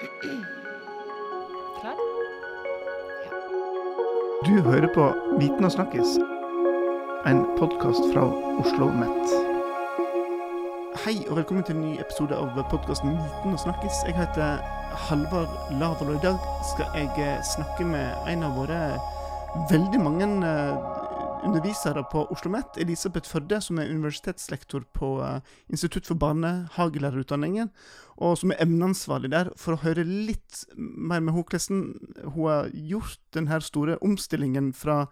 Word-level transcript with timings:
Klar? 0.00 1.96
Du 4.46 4.62
hører 4.62 4.88
på 4.94 5.14
Viten 5.38 5.64
og 5.64 5.72
snakkes, 5.72 6.14
en 7.28 7.42
podkast 7.58 8.00
fra 8.14 8.22
Oslo 8.62 8.88
Mett. 8.96 9.34
Hei 11.04 11.18
og 11.28 11.36
velkommen 11.36 11.66
til 11.68 11.76
en 11.76 11.84
ny 11.84 11.92
episode 12.00 12.32
av 12.32 12.56
podkasten 12.72 13.12
Viten 13.12 13.52
og 13.52 13.60
snakkes. 13.60 14.00
Jeg 14.08 14.16
heter 14.16 14.64
Halvard 15.04 15.52
Laval, 15.82 16.14
og 16.14 16.16
i 16.16 16.24
dag 16.24 16.48
skal 16.72 16.96
jeg 16.96 17.12
eh, 17.20 17.44
snakke 17.52 17.84
med 17.84 18.32
en 18.32 18.48
av 18.48 18.56
våre 18.56 18.80
veldig 19.68 20.00
mange 20.00 20.30
eh, 20.48 20.99
undervisere 21.44 22.02
på 22.10 22.24
Oslo 22.24 22.50
OsloMet, 22.50 22.78
Elisabeth 22.80 23.28
Førde, 23.30 23.60
som 23.60 23.78
er 23.78 23.90
universitetslektor 23.90 24.84
på 24.96 25.20
eh, 25.22 25.40
Institutt 25.68 26.06
for 26.08 26.18
barnehagelærerutdanningen, 26.20 27.70
og 28.16 28.38
som 28.38 28.52
er 28.52 28.62
emneansvarlig 28.62 29.30
der, 29.32 29.50
for 29.56 29.76
å 29.76 29.82
høre 29.84 30.04
litt 30.04 30.64
mer 30.76 31.20
med 31.20 31.32
henne 31.32 31.36
hvordan 31.36 31.92
hun 32.34 32.48
har 32.48 32.70
gjort 32.72 33.20
denne 33.36 33.60
store 33.64 33.98
omstillingen 34.04 34.72
fra 34.76 35.04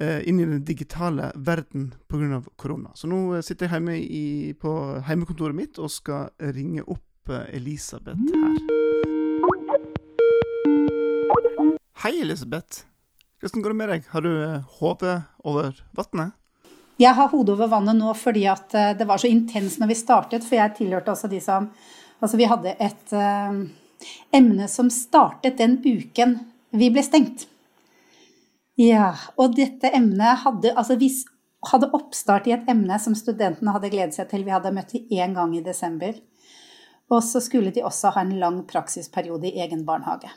eh, 0.00 0.22
inn 0.28 0.40
i 0.40 0.48
den 0.48 0.64
digitale 0.64 1.32
verden 1.34 1.92
pga. 2.08 2.42
korona. 2.56 2.94
Så 2.94 3.10
nå 3.10 3.34
eh, 3.34 3.44
sitter 3.44 3.66
jeg 3.66 3.76
hjemme 3.78 3.98
i, 3.98 4.54
på 4.54 4.74
heimekontoret 5.06 5.56
mitt 5.56 5.78
og 5.78 5.92
skal 5.92 6.30
ringe 6.54 6.86
opp 6.86 7.02
Elisabeth 7.50 8.20
her. 8.20 8.58
Hei, 12.04 12.20
Elisabeth. 12.20 12.84
Hvordan 13.44 13.62
går 13.62 13.72
det 13.74 13.76
med 13.76 13.90
deg? 13.92 14.04
Har 14.08 14.22
du 14.24 14.30
eh, 14.40 14.60
hodet 14.78 15.14
over 15.44 15.74
vannet? 15.92 16.32
Jeg 16.96 17.12
har 17.12 17.26
hodet 17.28 17.52
over 17.52 17.68
vannet 17.68 17.98
nå 17.98 18.14
fordi 18.16 18.46
at 18.48 18.72
eh, 18.72 18.94
det 18.96 19.04
var 19.04 19.20
så 19.20 19.28
intenst 19.28 19.82
når 19.82 19.90
vi 19.90 19.96
startet, 20.00 20.46
for 20.46 20.56
jeg 20.56 20.72
tilhørte 20.78 21.12
også 21.12 21.28
de 21.28 21.42
som 21.44 21.68
Altså, 22.22 22.38
vi 22.40 22.46
hadde 22.48 22.70
et 22.80 23.10
uh, 23.12 23.56
emne 24.32 24.68
som 24.70 24.86
startet 24.88 25.58
den 25.58 25.74
uken 25.82 26.38
vi 26.72 26.88
ble 26.94 27.02
stengt. 27.04 27.42
Ja, 28.80 29.10
og 29.36 29.58
dette 29.58 29.90
emnet 29.92 30.40
hadde 30.46 30.72
Altså, 30.72 30.96
vi 30.96 31.10
hadde 31.68 31.90
oppstart 31.98 32.48
i 32.48 32.54
et 32.54 32.70
emne 32.70 32.96
som 33.02 33.18
studentene 33.18 33.74
hadde 33.74 33.90
gledet 33.92 34.16
seg 34.16 34.30
til. 34.30 34.46
Vi 34.46 34.54
hadde 34.54 34.72
møtt 34.72 34.94
dem 34.94 35.12
én 35.12 35.36
gang 35.36 35.52
i 35.58 35.60
desember. 35.66 36.16
Og 37.12 37.20
så 37.26 37.44
skulle 37.44 37.74
de 37.74 37.84
også 37.84 38.14
ha 38.14 38.24
en 38.24 38.38
lang 38.40 38.62
praksisperiode 38.70 39.50
i 39.50 39.60
egen 39.66 39.84
barnehage. 39.84 40.32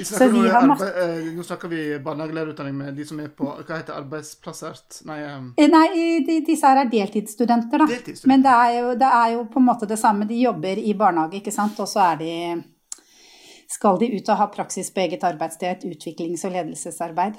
Vi 0.00 0.48
har 0.48 0.56
arbeid, 0.62 0.96
eh, 1.02 1.30
nå 1.36 1.44
snakker 1.46 1.70
vi 1.72 1.82
barnehagelærerutdanning 2.04 2.76
med 2.78 2.96
de 2.98 3.06
som 3.06 3.20
er 3.20 3.30
på 3.36 3.46
hva 3.46 3.76
heter 3.76 3.96
arbeidsplassert 3.98 5.00
Nei, 5.08 5.20
um... 5.28 5.52
Nei 5.58 5.86
de, 6.26 6.40
disse 6.46 6.66
her 6.66 6.82
er 6.82 6.90
deltidsstudenter, 6.92 7.84
da. 7.84 7.88
Deltidsstudenter. 7.90 8.32
Men 8.32 8.44
det 8.46 8.56
er, 8.56 8.74
jo, 8.78 8.90
det 9.00 9.14
er, 9.20 9.28
jo, 9.36 9.46
på 9.52 9.62
en 9.62 9.68
måte 9.68 9.88
det 9.90 9.98
samme. 10.00 10.28
De 10.28 10.40
jobber 10.40 10.80
i 10.80 10.94
barnehage, 10.98 11.40
ikke 11.40 11.54
sant. 11.54 11.78
Og 11.80 11.88
så 11.90 12.02
er 12.12 12.20
de 12.20 12.34
skal 13.70 14.00
de 14.00 14.10
ut 14.16 14.28
og 14.32 14.40
ha 14.40 14.50
praksis 14.50 14.90
på 14.94 15.04
eget 15.04 15.24
arbeidssted, 15.26 15.86
utviklings- 15.86 16.44
og 16.48 16.56
ledelsesarbeid. 16.56 17.38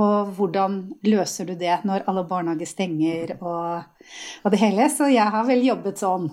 Og 0.00 0.32
hvordan 0.36 0.80
løser 1.08 1.48
du 1.48 1.54
det 1.56 1.78
når 1.88 2.04
alle 2.10 2.24
barnehager 2.28 2.68
stenger 2.68 3.36
og, 3.38 3.84
og 4.44 4.52
det 4.52 4.60
hele? 4.60 4.88
Så 4.92 5.08
jeg 5.08 5.24
har 5.32 5.46
vel 5.48 5.64
jobbet 5.64 6.00
sånn 6.00 6.28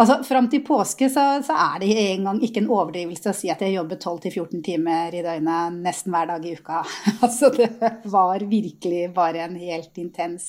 Altså, 0.00 0.22
Fram 0.24 0.46
til 0.48 0.62
påske 0.64 1.10
så, 1.12 1.22
så, 1.44 1.52
er 1.52 1.82
det 1.82 1.90
engang 2.14 2.38
ikke 2.44 2.62
en 2.62 2.70
overdrivelse 2.72 3.32
å 3.32 3.36
si 3.36 3.50
at 3.52 3.60
jeg 3.60 3.74
jobber 3.74 3.98
12-14 4.00 4.62
timer 4.64 5.12
i 5.12 5.20
døgnet 5.24 5.76
nesten 5.84 6.14
hver 6.14 6.30
dag 6.30 6.46
i 6.46 6.54
uka. 6.56 6.80
altså, 7.26 7.50
det 7.52 7.68
var 8.08 8.46
virkelig 8.48 9.10
bare 9.16 9.44
en 9.44 9.58
helt 9.60 10.00
intens 10.00 10.48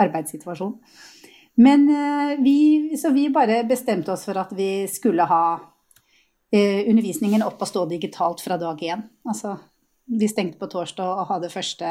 arbeidssituasjon. 0.00 0.78
Men 1.60 1.88
uh, 1.90 2.38
vi, 2.40 2.96
så 2.96 3.12
vi 3.12 3.26
bare 3.34 3.60
bestemte 3.68 4.14
oss 4.14 4.24
for 4.28 4.40
at 4.40 4.54
vi 4.56 4.86
skulle 4.88 5.26
ha 5.28 5.44
uh, 5.58 6.80
undervisningen 6.88 7.44
opp 7.44 7.60
og 7.60 7.68
stå 7.68 7.84
digitalt 7.90 8.40
fra 8.40 8.56
dag 8.62 8.80
én. 8.88 9.04
Altså, 9.28 9.58
vi 10.08 10.32
stengte 10.32 10.56
på 10.62 10.70
torsdag 10.72 11.12
og 11.12 11.28
hadde 11.34 11.52
første 11.52 11.88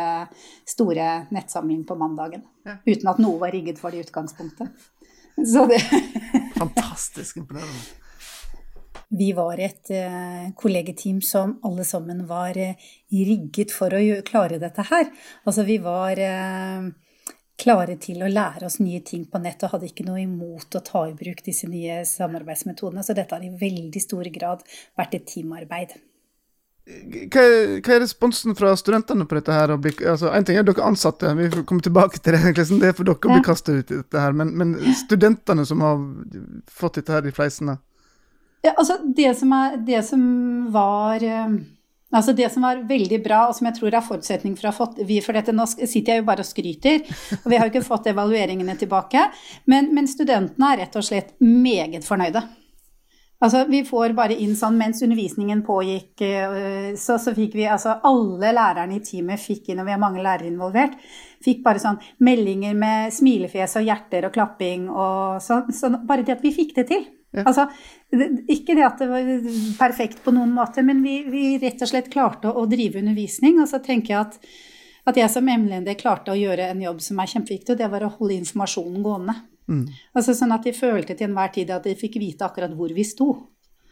store 0.66 1.28
nettsamling 1.36 1.84
på 1.86 2.00
mandagen. 2.00 2.48
Uten 2.66 3.12
at 3.12 3.20
noe 3.22 3.38
var 3.44 3.54
rigget 3.54 3.78
for 3.78 3.94
det 3.94 4.02
i 4.02 4.08
utgangspunktet. 4.08 4.88
Så 5.54 5.66
det 5.70 5.82
Fantastisk 6.58 7.38
imponerende. 7.38 8.06
Vi 9.10 9.32
var 9.32 9.60
et 9.64 9.88
uh, 9.94 10.50
kollegeteam 10.56 11.22
som 11.22 11.60
alle 11.64 11.86
sammen 11.88 12.26
var 12.28 12.58
uh, 12.58 12.88
rigget 13.12 13.72
for 13.72 13.94
å 13.96 14.02
klare 14.28 14.58
dette 14.60 14.84
her. 14.90 15.06
Altså 15.48 15.64
vi 15.68 15.78
var 15.80 16.20
uh, 16.20 16.90
klare 17.58 17.96
til 18.04 18.26
å 18.26 18.32
lære 18.32 18.68
oss 18.68 18.82
nye 18.84 19.00
ting 19.06 19.24
på 19.32 19.40
nett 19.40 19.64
og 19.64 19.76
hadde 19.76 19.88
ikke 19.92 20.06
noe 20.10 20.26
imot 20.26 20.76
å 20.76 20.84
ta 20.84 21.06
i 21.08 21.16
bruk 21.16 21.46
disse 21.46 21.70
nye 21.72 22.02
samarbeidsmetodene. 22.10 23.06
Så 23.06 23.16
dette 23.16 23.38
har 23.38 23.46
i 23.46 23.54
veldig 23.54 24.04
stor 24.04 24.28
grad 24.34 24.66
vært 25.00 25.16
et 25.22 25.30
teamarbeid. 25.32 25.96
Hva 26.88 27.42
er, 27.44 27.72
hva 27.84 27.96
er, 27.98 28.00
responsen 28.00 28.56
fra 28.56 28.72
studentene 28.80 29.26
på 29.28 29.36
dette? 29.36 29.52
her? 29.52 29.74
Altså, 29.76 30.30
en 30.32 30.46
ting 30.48 30.56
er 30.56 30.64
dere 30.68 30.86
ansatte, 30.88 31.34
vi 31.36 31.50
får 31.52 31.66
komme 31.68 31.84
tilbake 31.84 32.22
til 32.24 32.38
det. 32.38 32.54
Liksom 32.58 32.80
det 32.80 32.92
er 32.92 32.96
for 32.96 33.08
dere 33.08 33.20
å 33.20 33.34
bli 33.34 33.44
kastet 33.44 33.82
ut 33.82 33.92
i 33.92 33.98
dette 34.00 34.22
her. 34.24 34.36
Men, 34.38 34.54
men, 34.56 34.76
studentene 34.96 35.66
som 35.68 35.84
har 35.84 36.00
fått 36.72 37.02
dette 37.02 37.18
her 37.18 37.28
i 37.28 37.34
fleisene? 37.36 37.76
Ja, 38.64 38.72
altså 38.78 39.02
det 39.04 39.34
som, 39.40 39.52
er, 39.54 39.76
det 39.86 40.00
som 40.08 40.22
var 40.74 41.24
eh, 41.24 41.58
Altså 42.16 42.32
Det 42.34 42.48
som 42.50 42.64
var 42.64 42.80
veldig 42.88 43.20
bra, 43.24 43.42
og 43.48 43.56
som 43.56 43.68
jeg 43.68 43.76
tror 43.78 43.96
er 43.96 44.06
forutsetning 44.06 44.54
for 44.58 44.70
å 44.70 44.72
ha 44.72 44.78
fått 44.78 45.02
vi, 45.06 45.20
For 45.24 45.36
dette, 45.36 45.52
nå 45.56 45.66
sitter 45.68 46.14
jeg 46.14 46.22
jo 46.22 46.28
bare 46.30 46.46
og 46.46 46.48
skryter, 46.48 47.04
og 47.42 47.50
vi 47.52 47.60
har 47.60 47.68
jo 47.68 47.74
ikke 47.74 47.84
fått 47.84 48.08
evalueringene 48.14 48.78
tilbake. 48.80 49.26
Men, 49.68 49.92
men 49.96 50.08
studentene 50.08 50.72
er 50.72 50.86
rett 50.86 50.96
og 50.96 51.06
slett 51.06 51.36
meget 51.44 52.08
fornøyde. 52.08 52.46
Altså, 53.38 53.68
vi 53.70 53.84
får 53.86 54.16
bare 54.18 54.34
inn 54.42 54.56
sånn 54.58 54.80
mens 54.80 55.04
undervisningen 55.06 55.60
pågikk, 55.66 56.24
eh, 56.26 56.94
så, 56.98 57.20
så 57.22 57.36
fikk 57.38 57.54
vi 57.60 57.68
altså 57.70 58.00
Alle 58.10 58.50
lærerne 58.58 58.96
i 58.98 59.04
teamet 59.06 59.42
fikk 59.44 59.70
inn, 59.70 59.82
og 59.84 59.86
vi 59.86 59.94
har 59.94 60.02
mange 60.02 60.24
lærere 60.26 60.50
involvert, 60.50 60.96
fikk 61.46 61.62
bare 61.66 61.82
sånn 61.84 62.00
meldinger 62.26 62.74
med 62.74 63.14
smilefjes 63.14 63.78
og 63.78 63.86
hjerter 63.86 64.26
og 64.26 64.34
klapping 64.34 64.88
og 64.90 65.38
sånn. 65.46 65.70
Så 65.70 65.92
bare 66.02 66.26
det 66.26 66.40
at 66.40 66.42
vi 66.46 66.56
fikk 66.56 66.74
det 66.80 66.88
til. 66.90 67.06
Ja. 67.36 67.44
Altså, 67.44 67.68
ikke 68.50 68.74
det 68.74 68.88
at 68.88 69.04
det 69.04 69.10
var 69.12 69.30
perfekt 69.78 70.24
på 70.26 70.34
noen 70.34 70.56
måte, 70.56 70.82
men 70.86 71.04
vi, 71.06 71.20
vi 71.30 71.44
rett 71.62 71.84
og 71.86 71.92
slett 71.92 72.10
klarte 72.10 72.50
å, 72.50 72.64
å 72.64 72.72
drive 72.72 73.04
undervisning. 73.04 73.60
Og 73.62 73.70
så 73.70 73.84
tenker 73.86 74.16
jeg 74.16 74.22
at, 74.24 74.40
at 75.12 75.22
jeg 75.22 75.30
som 75.36 75.54
emneleder 75.54 76.00
klarte 76.00 76.34
å 76.34 76.40
gjøre 76.40 76.72
en 76.72 76.82
jobb 76.88 77.06
som 77.06 77.22
er 77.22 77.30
kjempeviktig, 77.36 77.76
og 77.76 77.84
det 77.84 77.92
var 77.94 78.08
å 78.08 78.16
holde 78.18 78.40
informasjonen 78.42 79.06
gående. 79.06 79.38
Mm. 79.68 79.84
Altså 80.16 80.36
Sånn 80.38 80.54
at 80.56 80.64
de 80.64 80.74
følte 80.76 81.16
til 81.18 81.30
enhver 81.30 81.52
tid 81.56 81.72
at 81.76 81.86
de 81.88 81.96
fikk 82.00 82.18
vite 82.22 82.48
akkurat 82.48 82.74
hvor 82.76 82.94
vi 82.96 83.06
sto. 83.08 83.34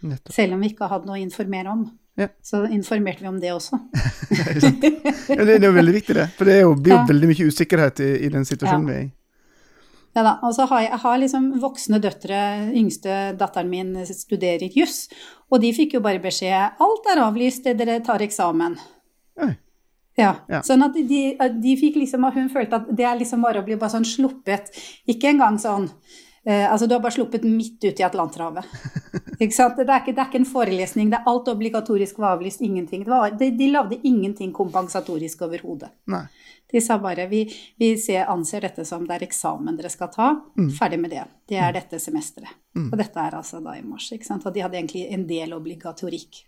Nettopp. 0.05 0.33
Selv 0.35 0.55
om 0.55 0.63
vi 0.63 0.71
ikke 0.73 0.89
hadde 0.91 1.09
noe 1.09 1.19
å 1.19 1.23
informere 1.23 1.71
om. 1.71 1.85
Ja. 2.15 2.29
Så 2.43 2.63
informerte 2.71 3.25
vi 3.25 3.27
om 3.27 3.39
det 3.41 3.51
også. 3.51 3.79
det, 4.31 4.91
er 4.93 5.35
ja, 5.35 5.43
det 5.43 5.57
er 5.57 5.67
jo 5.67 5.75
veldig 5.75 5.95
viktig, 5.97 6.15
det. 6.15 6.29
For 6.37 6.47
det 6.47 6.61
jo, 6.61 6.73
blir 6.79 6.95
jo 6.95 7.01
ja. 7.01 7.05
veldig 7.09 7.29
mye 7.31 7.47
usikkerhet 7.51 8.01
i, 8.05 8.11
i 8.27 8.31
den 8.31 8.47
situasjonen 8.47 8.87
vi 8.87 8.95
er 8.95 9.05
i. 9.07 9.11
Ja 10.15 10.23
da. 10.23 10.37
Og 10.47 10.55
så 10.55 10.63
har 10.69 10.85
jeg, 10.85 10.91
jeg 10.93 11.01
har 11.03 11.17
liksom 11.19 11.47
voksne 11.59 11.99
døtre. 12.03 12.41
Yngste 12.71 13.17
datteren 13.39 13.71
min 13.71 13.91
studerer 14.07 14.71
juss. 14.79 15.09
Og 15.51 15.59
de 15.63 15.73
fikk 15.75 15.97
jo 15.97 16.03
bare 16.05 16.23
beskjed 16.23 16.79
alt 16.85 17.11
er 17.11 17.23
avlyst, 17.25 17.67
dere 17.75 17.99
tar 18.05 18.23
eksamen. 18.23 18.79
Oi. 19.43 19.51
Ja. 20.15 20.31
ja. 20.47 20.61
Sånn 20.63 20.83
at 20.85 20.95
de, 20.95 21.21
de, 21.59 21.73
fikk 21.79 21.97
liksom, 21.99 22.23
hun 22.35 22.51
følte 22.51 22.79
at 22.79 22.87
det 22.95 23.07
er 23.07 23.17
liksom 23.19 23.43
bare 23.43 23.59
å 23.59 23.65
bli 23.67 23.75
bare 23.79 23.91
sånn 23.97 24.07
sluppet 24.07 24.71
Ikke 25.11 25.33
engang 25.33 25.59
sånn 25.59 25.89
eh, 26.47 26.63
Altså, 26.69 26.87
du 26.87 26.95
har 26.95 27.03
bare 27.03 27.17
sluppet 27.17 27.43
midt 27.43 27.83
ut 27.83 27.99
i 27.99 28.05
Atlanterhavet. 28.07 28.69
ikke 29.43 29.51
sant? 29.55 29.75
Det 29.81 29.89
er 29.89 30.03
ikke, 30.03 30.15
det 30.15 30.23
er 30.23 30.31
ikke, 30.31 30.41
en 30.43 30.47
forelesning, 30.47 31.11
det 31.11 31.19
er 31.19 31.29
alt 31.31 31.51
obligatorisk 31.51 32.23
var 32.23 32.37
avlyst, 32.37 32.63
ingenting. 32.63 33.03
Var, 33.09 33.35
de, 33.39 33.51
de 33.59 33.69
lagde 33.73 33.99
ingenting 34.07 34.55
kompensatorisk 34.55 35.43
overhodet. 35.49 35.91
De 36.71 36.81
sa 36.81 36.97
bare 36.99 37.27
vi, 37.31 37.43
vi 37.79 37.91
ser, 38.01 38.23
anser 38.31 38.65
dette 38.65 38.87
som 38.87 39.03
det 39.05 39.19
er 39.19 39.27
eksamen 39.27 39.75
dere 39.77 39.91
skal 39.93 40.09
ta, 40.13 40.31
mm. 40.57 40.71
ferdig 40.79 41.01
med 41.03 41.13
det. 41.13 41.27
Det 41.51 41.59
er 41.59 41.69
mm. 41.69 41.77
dette 41.81 42.01
semesteret. 42.01 42.55
Mm. 42.75 42.89
Og 42.89 42.97
dette 42.99 43.27
er 43.27 43.37
altså 43.37 43.61
da 43.63 43.75
i 43.77 43.83
mars. 43.85 44.09
ikke 44.15 44.27
sant? 44.27 44.47
Og 44.47 44.55
de 44.55 44.63
hadde 44.63 44.79
egentlig 44.79 45.05
en 45.13 45.27
del 45.29 45.53
obligatorikk 45.55 46.45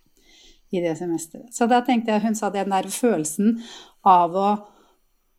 i 0.71 0.81
det 0.83 0.95
semesteret. 0.99 1.53
Så 1.55 1.67
da 1.69 1.81
tenkte 1.85 2.13
jeg, 2.13 2.23
hun 2.25 2.35
sa 2.35 2.49
den 2.51 2.73
der 2.73 2.89
følelsen 2.91 3.59
av 4.07 4.35
å 4.35 4.49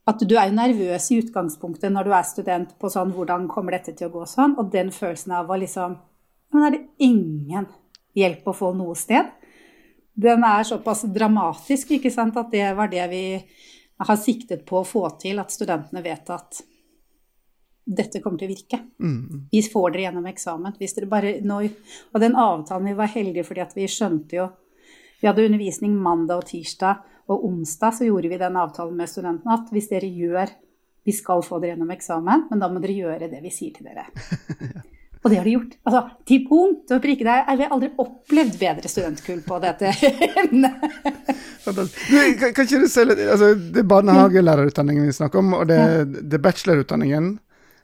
at 0.08 0.22
du 0.25 0.38
er 0.40 0.48
jo 0.48 0.56
nervøs 0.56 1.10
i 1.12 1.19
utgangspunktet 1.20 1.92
når 1.92 2.08
du 2.08 2.12
er 2.16 2.25
student 2.25 2.70
på 2.80 2.88
sånn 2.92 3.10
Hvordan 3.12 3.44
kommer 3.50 3.76
dette 3.76 3.92
til 3.92 4.08
å 4.08 4.14
gå 4.14 4.22
sånn? 4.28 4.54
Og 4.56 4.70
den 4.72 4.88
følelsen 4.94 5.34
av 5.36 5.50
å 5.50 5.58
liksom 5.60 5.98
Men 6.54 6.64
er 6.64 6.72
det 6.72 6.86
ingen 7.04 7.66
hjelp 8.16 8.48
å 8.48 8.54
få 8.56 8.72
noe 8.76 8.94
sted? 8.96 9.28
Den 10.19 10.42
er 10.48 10.64
såpass 10.66 11.04
dramatisk, 11.14 11.92
ikke 11.94 12.10
sant, 12.10 12.38
at 12.40 12.48
det 12.50 12.64
var 12.74 12.88
det 12.90 13.04
vi 13.12 13.22
har 14.00 14.19
siktet 14.19 14.64
på 14.66 14.81
å 14.81 14.86
få 14.86 15.04
til. 15.20 15.38
At 15.38 15.52
studentene 15.54 16.02
vet 16.02 16.32
at 16.34 16.62
dette 17.88 18.19
kommer 18.24 18.40
til 18.40 18.48
å 18.48 18.54
virke. 18.54 18.81
Mm. 18.98 19.44
Vi 19.52 19.60
får 19.62 19.92
dere 19.92 20.08
gjennom 20.08 20.26
eksamen. 20.32 20.74
Hvis 20.81 20.96
dere 20.96 21.10
bare 21.12 21.36
når, 21.44 21.69
og 22.10 22.24
den 22.24 22.34
avtalen 22.34 22.90
vi 22.90 22.96
var 22.98 23.12
heldige 23.12 23.46
fordi 23.46 23.62
at 23.64 23.76
vi 23.76 23.86
skjønte 23.92 24.40
jo 24.40 24.48
vi 25.20 25.29
hadde 25.29 25.47
undervisning 25.49 25.97
mandag 25.99 26.43
og 26.43 26.49
tirsdag, 26.50 27.03
og 27.29 27.44
onsdag 27.49 27.97
så 27.99 28.09
gjorde 28.09 28.31
vi 28.31 28.41
den 28.41 28.56
avtalen 28.56 28.97
med 28.97 29.11
studentene 29.11 29.56
at 29.59 29.73
hvis 29.75 29.91
dere 29.91 30.09
gjør 30.09 30.56
Vi 31.09 31.12
skal 31.17 31.41
få 31.41 31.56
dere 31.56 31.73
gjennom 31.73 31.93
eksamen, 31.94 32.43
men 32.50 32.61
da 32.61 32.67
må 32.69 32.82
dere 32.82 32.93
gjøre 32.93 33.29
det 33.32 33.38
vi 33.41 33.49
sier 33.55 33.73
til 33.73 33.87
dere. 33.88 34.03
Og 34.12 34.82
Og 35.25 35.31
det 35.31 35.38
har 35.38 35.47
de 35.47 35.55
gjort. 35.55 35.73
Altså, 35.82 36.00
til 36.29 36.44
punkt 36.47 36.93
og 36.94 37.00
prikke. 37.03 37.25
Jeg 37.26 37.59
har 37.61 37.73
aldri 37.75 37.88
opplevd 37.99 38.59
bedre 38.61 38.91
studentkull 38.91 39.41
på 39.47 39.59
dette 39.65 39.91
Fantastisk. 41.65 41.99
kan, 42.38 42.53
kan 42.55 42.69
ikke 42.69 42.82
du 42.85 42.87
se 42.88 43.05
litt 43.05 43.25
altså, 43.25 43.50
Det 43.59 43.82
er 43.82 43.88
barnehagelærerutdanningen 43.91 45.09
vi 45.09 45.17
snakker 45.17 45.43
om, 45.43 45.56
og 45.59 45.67
det, 45.70 45.81
det 46.23 46.38
er 46.38 46.44
bachelorutdanningen. 46.44 47.32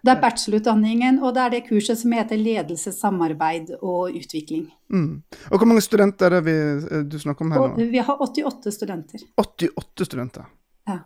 Det 0.04 0.12
er 0.12 0.20
bachelorutdanningen, 0.20 1.18
og 1.24 1.32
det 1.36 1.42
er 1.42 1.52
det 1.54 1.62
kurset 1.68 1.96
som 1.96 2.12
heter 2.12 2.36
ledelse, 2.36 2.92
samarbeid 2.92 3.70
og 3.78 4.12
utvikling. 4.12 4.66
Mm. 4.92 5.22
Og 5.50 5.56
Hvor 5.56 5.70
mange 5.70 5.84
studenter 5.84 6.28
er 6.28 6.36
det 6.36 6.42
vi, 6.48 6.56
eh, 6.96 7.06
du 7.08 7.16
snakker 7.18 7.46
om 7.46 7.54
her 7.54 7.62
nå? 7.72 7.86
Vi 7.90 8.02
har 8.04 8.20
88 8.20 8.74
studenter. 8.74 9.24
88 9.40 10.04
studenter. 10.04 10.44
Ja. 10.86 10.98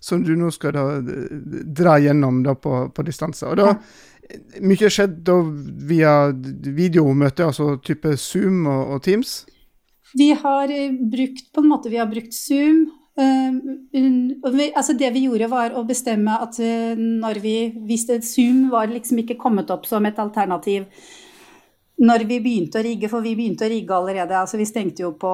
Som 0.00 0.22
du 0.22 0.36
nå 0.38 0.52
skal 0.54 0.76
da 0.76 0.84
eh, 1.00 1.34
dra 1.80 1.96
gjennom 1.98 2.44
da 2.46 2.54
på, 2.54 2.76
på 2.94 3.06
distanse. 3.08 3.48
Og 3.50 3.58
da, 3.58 3.72
ja. 3.72 4.38
Mye 4.60 4.84
har 4.84 4.92
skjedd 4.92 5.22
da 5.24 5.38
via 5.88 6.14
videomøter, 6.30 7.48
altså 7.48 7.78
type 7.82 8.12
Zoom 8.20 8.66
og, 8.68 8.94
og 8.94 9.02
Teams? 9.02 9.40
Vi 10.14 10.30
har 10.36 10.70
eh, 10.70 10.94
brukt 10.94 11.50
på 11.52 11.64
en 11.64 11.70
måte, 11.72 11.90
vi 11.90 11.98
har 11.98 12.06
brukt 12.10 12.36
Zoom, 12.36 12.84
altså 13.18 14.94
det 14.98 15.10
vi 15.14 15.24
gjorde, 15.26 15.48
var 15.50 15.74
å 15.74 15.84
bestemme 15.88 16.36
at 16.38 16.58
uh, 16.62 16.94
når 16.98 17.40
vi 17.42 17.54
Hvis 17.88 18.06
Zoom 18.28 18.68
var 18.70 18.86
liksom 18.92 19.18
ikke 19.24 19.38
kommet 19.40 19.70
opp 19.74 19.86
som 19.90 20.06
et 20.06 20.18
alternativ 20.18 20.86
når 21.98 22.24
vi 22.28 22.36
begynte 22.38 22.78
å 22.78 22.84
rigge, 22.86 23.08
for 23.10 23.24
vi 23.24 23.34
begynte 23.34 23.66
å 23.66 23.70
rigge 23.72 23.94
allerede. 23.94 24.36
altså 24.38 24.58
Vi 24.60 24.68
stengte 24.68 25.02
jo 25.02 25.16
på 25.18 25.32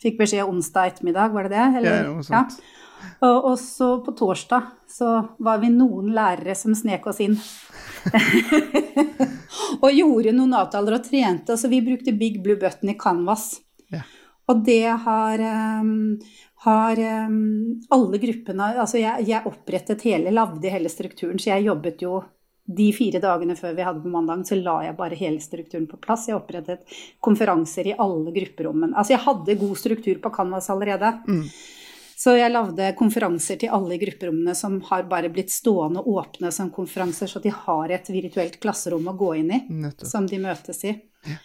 Fikk 0.00 0.16
beskjed 0.16 0.48
onsdag 0.48 0.94
ettermiddag, 0.94 1.28
var 1.34 1.44
det 1.44 1.50
det? 1.52 1.64
Eller? 1.76 1.90
Ja, 1.92 2.04
noe 2.08 2.24
sånt. 2.24 2.54
Ja. 2.56 2.76
Og, 3.20 3.50
og, 3.50 3.56
så 3.60 3.88
på 4.04 4.14
torsdag 4.16 4.70
så 4.88 5.10
var 5.44 5.60
vi 5.60 5.68
noen 5.72 6.08
lærere 6.16 6.54
som 6.56 6.72
snek 6.76 7.04
oss 7.10 7.20
inn. 7.20 7.36
og 9.84 9.90
gjorde 9.92 10.32
noen 10.36 10.56
avtaler 10.56 10.96
og 10.96 11.04
trente. 11.04 11.56
Så 11.60 11.68
vi 11.68 11.82
brukte 11.84 12.16
Big 12.16 12.40
Blue 12.44 12.56
Button 12.60 12.92
i 12.92 12.96
Canvas. 13.00 13.50
Ja. 13.92 14.00
Og 14.48 14.64
det 14.64 14.88
har 15.04 15.44
um, 15.84 16.16
har 16.60 17.00
um, 17.28 17.80
alle 17.88 18.18
gruppene 18.20 18.66
Altså 18.82 19.00
jeg, 19.00 19.24
jeg, 19.30 19.48
opprettet 19.48 20.04
hele, 20.04 20.32
lagde 20.34 20.72
hele 20.72 20.92
strukturen, 20.92 21.40
så 21.40 21.54
jeg 21.54 21.66
jobbet 21.70 22.04
jo 22.04 22.20
de 22.70 22.90
fire 22.94 23.18
dagene 23.18 23.56
før 23.58 23.74
vi 23.74 23.82
hadde 23.86 24.02
på 24.04 24.12
mandag, 24.12 24.44
så 24.46 24.58
la 24.60 24.76
jeg 24.84 24.96
bare 24.98 25.18
hele 25.18 25.40
strukturen 25.42 25.88
på 25.90 25.98
plass. 26.02 26.28
Jeg 26.28 26.38
opprettet 26.38 26.84
konferanser 27.24 27.90
i 27.90 27.96
alle 27.98 28.30
grupperommene. 28.34 28.94
Altså 28.94 29.16
jeg 29.16 29.24
hadde 29.24 29.58
god 29.58 29.76
struktur 29.80 30.20
på 30.22 30.30
Canvas 30.36 30.70
allerede. 30.70 31.10
Mm. 31.26 31.46
Så 32.20 32.36
jeg 32.36 32.52
lagde 32.52 32.92
konferanser 32.98 33.56
til 33.62 33.72
alle 33.72 33.96
grupperommene 33.98 34.54
som 34.54 34.76
har 34.90 35.06
bare 35.10 35.32
blitt 35.32 35.50
stående 35.50 36.04
åpne 36.04 36.52
som 36.52 36.68
konferanser, 36.70 37.30
så 37.32 37.40
de 37.40 37.50
har 37.54 37.96
et 37.96 38.10
virtuelt 38.12 38.60
klasserom 38.60 39.08
å 39.08 39.16
gå 39.16 39.32
inn 39.40 39.54
i, 39.56 39.62
Nettopp. 39.80 40.10
som 40.10 40.28
de 40.28 40.38
møtes 40.42 40.84
i. 40.84 40.92
Ja. 41.24 41.40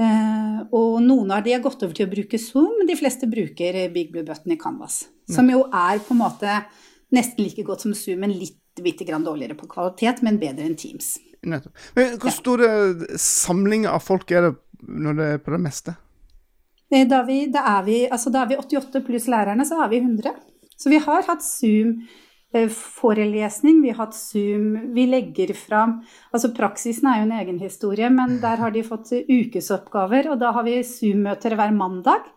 Eh, 0.00 0.60
og 0.72 1.02
noen 1.04 1.34
av 1.34 1.42
de 1.44 1.52
har 1.52 1.62
gått 1.64 1.82
over 1.84 1.96
til 1.96 2.08
å 2.08 2.12
bruke 2.12 2.40
Zoom, 2.40 2.70
men 2.78 2.88
de 2.88 2.96
fleste 2.96 3.28
bruker 3.28 3.76
Big 3.92 4.12
Blue 4.12 4.24
Button 4.26 4.54
i 4.54 4.58
Canvas. 4.60 5.02
Som 5.30 5.50
jo 5.52 5.66
er 5.68 6.00
på 6.04 6.16
en 6.16 6.22
måte 6.22 6.62
nesten 7.12 7.44
like 7.44 7.64
godt 7.66 7.84
som 7.84 7.96
Zoom, 7.96 8.22
men 8.24 8.34
litt 8.36 8.58
bitte 8.82 9.04
grann 9.04 9.24
dårligere 9.26 9.58
på 9.58 9.68
kvalitet, 9.68 10.22
men 10.24 10.40
bedre 10.40 10.64
enn 10.64 10.78
Teams. 10.80 11.14
Nettopp. 11.44 11.76
Men 11.98 12.16
hvor 12.22 12.32
store 12.32 12.70
ja. 12.70 13.20
samlinger 13.20 13.92
av 13.92 14.04
folk 14.06 14.30
er 14.32 14.48
det 14.48 14.54
når 14.82 15.18
det 15.18 15.28
er 15.34 15.44
på 15.44 15.52
det 15.52 15.60
meste? 15.62 15.96
Eh, 16.92 17.04
da, 17.08 17.20
vi, 17.28 17.44
da, 17.52 17.66
er 17.76 17.86
vi, 17.86 18.00
altså 18.08 18.32
da 18.32 18.46
er 18.46 18.54
vi 18.54 18.60
88 18.62 19.04
pluss 19.04 19.28
lærerne, 19.30 19.66
så 19.68 19.82
er 19.84 19.92
vi 19.92 20.00
100. 20.00 20.36
Så 20.80 20.90
vi 20.90 21.02
har 21.02 21.26
hatt 21.28 21.44
Zoom 21.44 21.98
Eh, 22.00 22.31
forelesning, 22.52 23.80
vi 23.82 23.90
har 23.90 24.06
hatt 24.06 24.14
Zoom. 24.14 24.94
Vi 24.94 25.06
legger 25.08 25.54
fram 25.56 26.02
Altså 26.32 26.52
praksisen 26.52 27.08
er 27.08 27.20
jo 27.20 27.26
en 27.28 27.38
egen 27.40 27.58
historie, 27.62 28.10
men 28.12 28.38
der 28.42 28.60
har 28.60 28.70
de 28.74 28.84
fått 28.84 29.12
ukesoppgaver. 29.28 30.30
Og 30.32 30.38
da 30.40 30.52
har 30.52 30.66
vi 30.66 30.82
Zoom-møter 30.84 31.56
hver 31.56 31.72
mandag. 31.76 32.28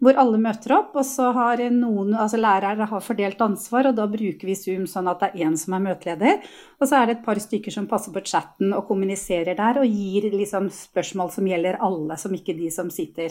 Hvor 0.00 0.16
alle 0.16 0.38
møter 0.40 0.72
opp, 0.78 0.94
og 0.96 1.04
så 1.04 1.26
har 1.36 1.60
noen, 1.74 2.14
altså 2.16 2.38
lærere 2.40 2.86
har 2.88 3.02
fordelt 3.04 3.42
ansvar, 3.44 3.90
og 3.90 3.98
da 3.98 4.06
bruker 4.08 4.48
vi 4.48 4.56
Zoom 4.56 4.86
sånn 4.88 5.10
at 5.12 5.20
det 5.20 5.28
er 5.28 5.44
én 5.44 5.58
som 5.60 5.76
er 5.76 5.84
møteleder. 5.90 6.46
Og 6.80 6.88
så 6.88 7.02
er 7.02 7.10
det 7.10 7.18
et 7.18 7.26
par 7.26 7.36
stykker 7.44 7.74
som 7.74 7.88
passer 7.90 8.14
på 8.14 8.24
chatten 8.24 8.72
og 8.72 8.86
kommuniserer 8.88 9.58
der, 9.58 9.82
og 9.82 9.92
gir 10.00 10.30
liksom 10.32 10.70
spørsmål 10.72 11.34
som 11.36 11.50
gjelder 11.52 11.82
alle, 11.84 12.16
som 12.16 12.32
ikke 12.32 12.56
de 12.56 12.72
som 12.72 12.88
sitter 12.88 13.28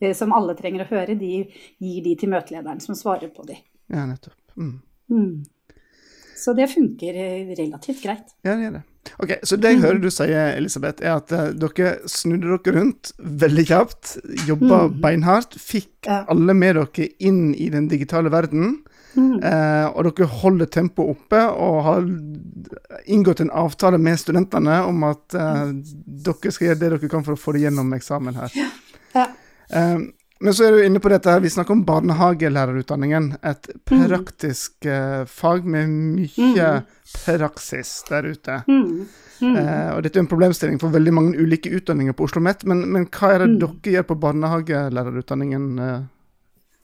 eh, 0.00 0.14
Som 0.16 0.32
alle 0.32 0.56
trenger 0.56 0.86
å 0.86 0.92
høre, 0.94 1.20
de 1.20 1.34
gir 1.44 2.04
de 2.06 2.16
til 2.16 2.32
møtelederen 2.32 2.80
som 2.80 2.96
svarer 2.96 3.28
på 3.36 3.44
de. 3.50 3.60
Ja, 3.92 4.06
nettopp. 4.08 4.40
Mm. 4.56 4.78
Mm. 5.10 5.42
Så 6.40 6.54
det 6.56 6.70
funker 6.72 7.18
eh, 7.20 7.50
relativt 7.58 8.02
greit. 8.04 8.32
Ja, 8.46 8.54
det 8.54 8.64
gjør 8.64 8.78
det. 8.78 8.84
Ok, 9.20 9.32
Så 9.42 9.56
det 9.56 9.72
jeg 9.72 9.78
mm. 9.80 9.84
hører 9.84 10.00
du 10.00 10.10
sier, 10.12 10.52
Elisabeth, 10.56 11.04
er 11.04 11.16
at 11.18 11.32
uh, 11.32 11.48
dere 11.56 11.94
snudde 12.08 12.52
dere 12.52 12.76
rundt 12.76 13.10
veldig 13.18 13.64
kjapt, 13.68 14.14
jobba 14.48 14.84
mm. 14.86 15.00
beinhardt, 15.02 15.56
fikk 15.60 16.08
ja. 16.08 16.22
alle 16.30 16.56
med 16.56 16.78
dere 16.78 17.08
inn 17.18 17.50
i 17.56 17.70
den 17.72 17.88
digitale 17.90 18.32
verden. 18.32 18.78
Mm. 19.10 19.40
Eh, 19.42 19.86
og 19.90 20.06
dere 20.06 20.28
holder 20.40 20.68
tempoet 20.70 21.16
oppe 21.16 21.40
og 21.50 21.80
har 21.82 22.04
inngått 23.10 23.40
en 23.42 23.50
avtale 23.50 23.98
med 23.98 24.20
studentene 24.22 24.76
om 24.86 25.02
at 25.08 25.34
eh, 25.34 25.72
dere 26.28 26.52
skal 26.54 26.68
gjøre 26.68 26.78
det 26.78 26.92
dere 26.94 27.10
kan 27.10 27.26
for 27.26 27.34
å 27.34 27.40
få 27.40 27.56
det 27.56 27.64
gjennom 27.64 27.90
eksamen 27.96 28.38
her. 28.38 28.54
Ja. 28.54 28.68
Ja. 29.16 29.26
Men 30.40 30.54
så 30.56 30.64
er 30.64 30.72
du 30.72 30.84
inne 30.84 31.00
på 31.04 31.10
dette 31.12 31.28
her, 31.28 31.42
vi 31.44 31.50
snakker 31.52 31.74
om 31.76 31.82
barnehagelærerutdanningen. 31.84 33.34
Et 33.44 33.66
praktisk 33.84 34.86
mm. 34.86 35.26
fag 35.28 35.66
med 35.68 35.90
mye 35.92 36.70
mm. 36.80 36.86
praksis 37.12 37.98
der 38.08 38.30
ute. 38.32 38.62
Mm. 38.70 39.04
Eh, 39.40 39.90
og 39.94 40.00
dette 40.04 40.16
er 40.16 40.24
en 40.24 40.30
problemstilling 40.30 40.80
for 40.80 40.92
veldig 40.94 41.12
mange 41.12 41.36
ulike 41.36 41.72
utdanninger 41.76 42.16
på 42.16 42.24
Oslo 42.24 42.40
OsloMet. 42.40 42.64
Men, 42.68 42.86
men, 42.88 43.06
hva 43.12 43.34
er 43.34 43.44
det 43.44 43.50
mm. 43.52 43.60
dere 43.60 43.94
gjør 43.96 44.08
på 44.08 44.18
barnehagelærerutdanningen? 44.24 45.68
Eh? 45.84 46.02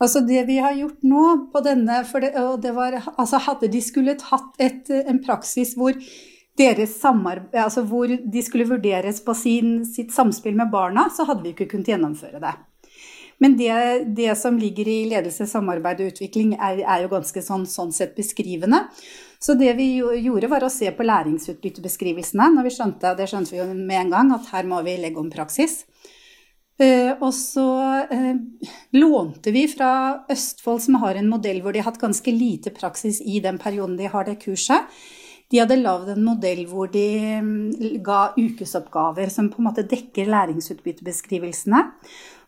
Altså 0.04 0.20
Det 0.28 0.44
vi 0.48 0.60
har 0.60 0.76
gjort 0.76 1.04
nå 1.08 1.26
på 1.52 1.64
denne 1.64 2.02
det, 2.04 2.32
det 2.60 2.72
var, 2.76 3.00
altså 3.16 3.40
Hadde 3.40 3.72
de 3.72 3.80
skulle 3.80 4.18
tatt 4.20 4.60
et, 4.60 4.90
en 4.92 5.22
praksis 5.24 5.72
hvor 5.78 5.96
altså 6.56 7.82
hvor 7.84 8.08
de 8.08 8.42
skulle 8.42 8.64
vurderes 8.68 9.20
på 9.20 9.34
sin, 9.36 9.84
sitt 9.84 10.12
samspill 10.12 10.56
med 10.56 10.70
barna, 10.72 11.10
så 11.12 11.26
hadde 11.28 11.42
vi 11.44 11.52
ikke 11.52 11.66
kunnet 11.68 11.90
gjennomføre 11.92 12.40
det. 12.40 12.52
Men 13.42 13.56
det, 13.58 13.72
det, 14.16 14.30
som 14.40 14.58
ligger 14.58 14.88
i 14.88 15.04
ledelse, 15.10 15.46
samarbeid 15.48 16.00
og 16.00 16.12
utvikling, 16.14 16.54
er, 16.56 16.80
er 16.80 17.04
jo 17.04 17.12
ganske 17.12 17.42
sånn, 17.44 17.66
sånn, 17.68 17.92
sett 17.92 18.14
beskrivende. 18.16 18.86
Så 19.42 19.54
det 19.60 19.74
vi 19.76 19.90
gjorde, 19.98 20.48
var 20.48 20.64
å 20.64 20.72
se 20.72 20.88
på 20.94 21.04
læringsutbyttebeskrivelsene. 21.04 22.48
når 22.54 22.68
vi 22.68 22.76
skjønte, 22.78 23.14
Det 23.18 23.28
skjønte 23.28 23.52
vi 23.52 23.60
jo 23.60 23.68
med 23.74 24.06
en 24.06 24.14
gang, 24.14 24.32
at 24.32 24.48
her 24.54 24.64
må 24.64 24.80
vi 24.86 24.96
legge 25.02 25.20
om 25.20 25.30
praksis. 25.30 25.84
Uh, 26.76 27.16
og 27.24 27.30
så 27.32 27.68
uh, 28.04 28.34
lånte 28.92 29.52
vi 29.52 29.62
fra 29.68 30.24
Østfold, 30.28 30.82
som 30.84 30.98
har 31.00 31.16
en 31.16 31.30
modell 31.32 31.62
hvor 31.64 31.72
de 31.72 31.80
har 31.80 31.88
hatt 31.88 32.02
ganske 32.02 32.32
lite 32.36 32.72
praksis 32.76 33.22
i 33.24 33.40
den 33.40 33.56
perioden 33.56 33.94
de 33.96 34.10
har 34.12 34.28
det 34.28 34.36
kurset. 34.42 34.84
De 35.48 35.60
hadde 35.62 35.78
lagd 35.78 36.10
en 36.12 36.24
modell 36.26 36.64
hvor 36.68 36.90
de 36.92 37.06
um, 37.40 37.70
ga 38.04 38.34
ukesoppgaver 38.36 39.32
som 39.32 39.48
på 39.48 39.62
en 39.62 39.68
måte 39.70 39.86
dekker 39.88 40.28
læringsutbyttebeskrivelsene. 40.28 41.80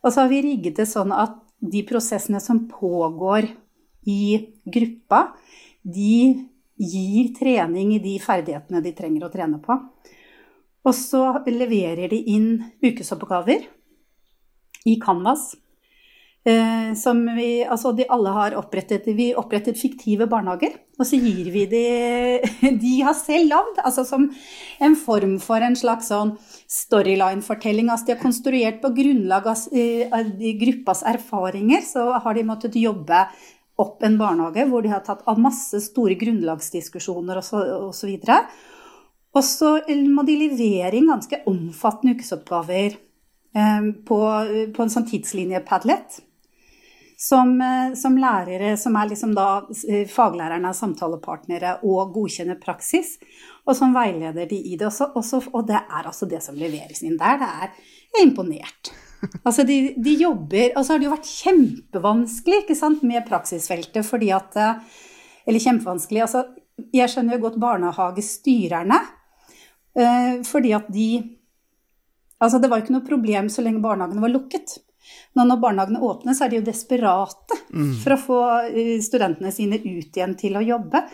Og 0.04 0.12
så 0.12 0.24
har 0.24 0.30
vi 0.30 0.42
rigget 0.44 0.78
det 0.78 0.88
sånn 0.90 1.12
at 1.14 1.36
de 1.58 1.82
prosessene 1.86 2.40
som 2.42 2.66
pågår 2.70 3.48
i 4.08 4.38
gruppa, 4.64 5.32
de 5.82 6.48
gir 6.78 7.32
trening 7.34 7.96
i 7.96 8.02
de 8.02 8.14
ferdighetene 8.22 8.82
de 8.84 8.94
trenger 8.94 9.26
å 9.26 9.32
trene 9.32 9.58
på. 9.62 9.76
Og 10.86 10.94
så 10.94 11.22
leverer 11.50 12.08
de 12.12 12.20
inn 12.32 12.50
ukesoppgaver 12.84 13.66
i 14.88 14.94
Canvas. 15.02 15.50
Eh, 16.48 16.94
som 16.94 17.18
vi, 17.36 17.64
altså 17.66 17.90
de 17.92 18.06
alle 18.08 18.30
har 18.32 18.54
opprettet, 18.56 19.04
vi 19.18 19.32
opprettet 19.36 19.76
fiktive 19.76 20.28
barnehager. 20.30 20.78
Og 20.96 21.04
så 21.04 21.18
gir 21.20 21.50
vi 21.52 21.64
de 21.68 21.82
De 22.82 22.92
har 23.04 23.16
selv 23.18 23.50
lagd, 23.50 23.80
altså 23.84 24.04
som 24.08 24.28
en 24.80 24.94
form 24.96 25.34
for 25.42 25.64
en 25.64 25.76
slags 25.76 26.08
sånn 26.12 26.36
storyline-fortelling. 26.72 27.90
Altså 27.90 28.08
de 28.08 28.14
har 28.14 28.22
konstruert 28.22 28.78
på 28.80 28.92
grunnlag 28.96 29.50
eh, 29.50 30.06
av 30.14 30.30
gruppas 30.62 31.04
erfaringer, 31.10 31.84
så 31.84 32.06
har 32.16 32.38
de 32.38 32.46
måttet 32.48 32.78
jobbe 32.80 33.26
opp 33.78 34.06
en 34.06 34.16
barnehage 34.18 34.64
hvor 34.70 34.82
de 34.82 34.90
har 34.90 35.04
tatt 35.06 35.26
av 35.28 35.38
masse 35.38 35.78
store 35.84 36.16
grunnlagsdiskusjoner 36.18 37.42
osv. 37.42 38.14
Og 39.36 39.44
så 39.44 39.74
må 40.08 40.24
de 40.26 40.38
levere 40.46 40.96
inn 40.96 41.12
ganske 41.12 41.42
omfattende 41.50 42.16
ukesoppgaver 42.16 42.96
eh, 42.96 43.92
på, 44.08 44.22
på 44.72 44.86
en 44.86 44.96
sånn 44.96 45.06
tidslinje-padlet. 45.12 46.22
Som, 47.18 47.56
eh, 47.60 47.94
som, 47.98 48.14
lærere, 48.20 48.76
som 48.78 48.94
er 48.94 49.08
liksom 49.10 49.32
da 49.34 49.48
faglærerne, 50.12 50.70
samtalepartnere 50.74 51.80
og 51.82 52.12
godkjenner 52.14 52.60
praksis 52.62 53.16
og 53.66 53.74
som 53.76 53.92
veileder 53.96 54.46
de 54.48 54.60
i 54.70 54.76
det. 54.78 54.86
Også, 54.86 55.10
også, 55.18 55.42
og 55.52 55.66
det 55.68 55.80
er 55.80 56.06
altså 56.06 56.28
det 56.30 56.40
som 56.44 56.56
leveres 56.56 57.02
inn 57.02 57.18
der. 57.18 57.40
Det 57.42 57.48
er, 57.48 57.74
jeg 58.14 58.22
er 58.22 58.28
imponert. 58.28 58.92
Altså 59.42 59.64
de, 59.66 59.96
de, 59.98 60.12
jobber 60.14 60.76
Og 60.78 60.84
så 60.86 60.92
har 60.92 61.00
det 61.00 61.08
jo 61.08 61.10
vært 61.10 61.26
kjempevanskelig 61.26 62.60
ikke 62.62 62.76
sant, 62.78 63.00
med 63.02 63.24
praksisfeltet 63.26 64.06
fordi 64.06 64.28
at 64.30 64.54
Eller 65.42 65.58
kjempevanskelig. 65.58 66.20
altså 66.22 66.44
Jeg 66.94 67.10
skjønner 67.10 67.34
jo 67.34 67.42
godt 67.48 67.58
barnehagestyrerne. 67.58 69.00
Eh, 69.98 70.44
fordi 70.46 70.72
at 70.76 70.86
de 70.92 71.08
Altså, 72.38 72.60
det 72.62 72.68
var 72.70 72.78
ikke 72.78 72.94
noe 72.94 73.02
problem 73.02 73.48
så 73.50 73.64
lenge 73.66 73.82
barnehagene 73.82 74.22
var 74.22 74.30
lukket. 74.30 74.76
Nå 75.36 75.44
når 75.46 75.60
barnehagene 75.62 76.00
åpner, 76.02 76.34
så 76.34 76.46
er 76.46 76.52
de 76.52 76.58
jo 76.60 76.66
desperate 76.66 77.58
mm. 77.68 77.92
for 78.02 78.14
å 78.14 78.20
få 78.22 78.40
eh, 78.68 78.94
studentene 79.04 79.52
sine 79.54 79.78
ut 79.82 80.16
igjen 80.16 80.34
til 80.40 80.58
å 80.58 80.64
jobbe. 80.64 81.04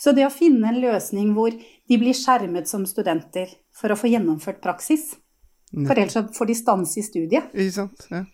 Så 0.00 0.14
det 0.16 0.26
å 0.26 0.32
finne 0.32 0.70
en 0.70 0.80
løsning 0.82 1.34
hvor 1.36 1.54
de 1.54 1.98
blir 2.00 2.16
skjermet 2.16 2.70
som 2.70 2.86
studenter 2.88 3.52
for 3.74 3.92
å 3.92 3.98
få 3.98 4.10
gjennomført 4.12 4.62
praksis 4.64 5.12
For 5.74 5.98
ellers 5.98 6.36
får 6.36 6.46
de 6.46 6.54
stans 6.54 6.96
i 6.98 7.02
studiet. 7.02 7.50
Ja. 8.10 8.24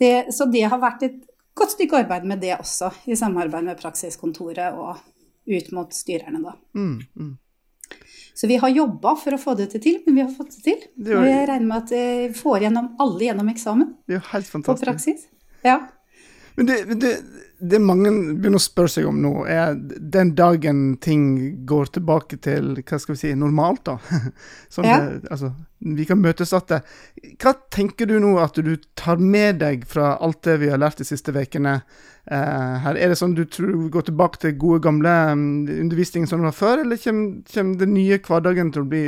Det, 0.00 0.12
så 0.36 0.46
det 0.52 0.66
har 0.68 0.80
vært 0.80 1.04
et 1.06 1.20
godt 1.56 1.74
stykke 1.74 2.02
arbeid 2.04 2.26
med 2.28 2.42
det 2.44 2.54
også, 2.58 2.90
i 3.08 3.16
samarbeid 3.16 3.66
med 3.66 3.80
praksiskontoret 3.80 4.76
og 4.76 5.00
ut 5.50 5.70
mot 5.76 5.92
styrerne, 5.94 6.40
da. 6.44 6.54
Mm, 6.76 7.00
mm. 7.16 7.32
Så 8.34 8.48
vi 8.48 8.56
har 8.62 8.72
jobba 8.72 9.14
for 9.20 9.36
å 9.36 9.40
få 9.40 9.54
dette 9.58 9.80
til, 9.82 9.98
men 10.06 10.16
vi 10.16 10.22
har 10.24 10.30
fått 10.32 10.54
det 10.56 10.62
til. 10.64 10.84
Det 10.96 11.16
og 11.18 11.26
jeg 11.28 11.48
regner 11.50 11.68
med 11.68 11.76
at 11.82 11.94
vi 11.94 12.38
får 12.38 12.66
gjennom 12.66 12.92
alle 13.04 13.26
gjennom 13.26 13.50
eksamen. 13.52 13.90
Det 14.06 14.16
er 14.16 14.20
jo 14.20 14.28
helt 14.30 14.48
fantastisk. 14.48 14.84
På 14.84 14.88
praksis. 14.88 15.26
Ja. 15.66 15.76
Men 16.60 16.66
det, 16.68 16.94
det, 17.00 17.10
det, 17.58 17.78
mange 17.80 18.10
begynner 18.36 18.60
å 18.60 18.60
spørre 18.60 18.92
seg 18.92 19.06
om 19.08 19.16
nå, 19.22 19.30
er 19.48 19.78
den 19.80 20.34
dagen 20.36 20.82
ting 21.00 21.22
går 21.64 21.88
tilbake 21.94 22.36
til 22.44 22.74
hva 22.82 22.98
skal 23.00 23.16
vi 23.16 23.20
si, 23.22 23.30
normalt, 23.32 23.80
da. 23.88 23.94
Sånn 24.74 24.84
ja. 24.84 24.98
det, 25.00 25.30
altså, 25.32 25.54
vi 25.80 26.04
kan 26.04 26.20
møtes 26.20 26.52
igjen. 26.52 26.84
Hva 27.40 27.54
tenker 27.72 28.10
du 28.10 28.18
nå 28.20 28.34
at 28.44 28.60
du 28.60 28.74
tar 28.92 29.24
med 29.24 29.62
deg 29.62 29.88
fra 29.88 30.18
alt 30.20 30.42
det 30.44 30.58
vi 30.60 30.68
har 30.68 30.82
lært 30.84 31.00
de 31.00 31.08
siste 31.08 31.32
ukene? 31.32 31.78
Eh, 32.28 32.76
her, 32.84 33.00
er 33.00 33.08
det 33.08 33.16
sånn 33.16 33.38
du 33.38 33.46
tror 33.48 33.72
vi 33.72 33.88
går 33.96 34.10
tilbake 34.10 34.44
til 34.44 34.52
gode, 34.60 34.82
gamle 34.84 35.16
um, 35.32 35.64
undervisning 35.64 36.28
som 36.28 36.44
det 36.44 36.50
var 36.50 36.58
før, 36.60 36.84
eller 36.84 37.00
kommer, 37.00 37.40
kommer 37.54 37.80
den 37.80 37.96
nye 37.96 38.20
hverdagen 38.20 38.76
til 38.76 38.84
å 38.84 38.90
bli 38.92 39.04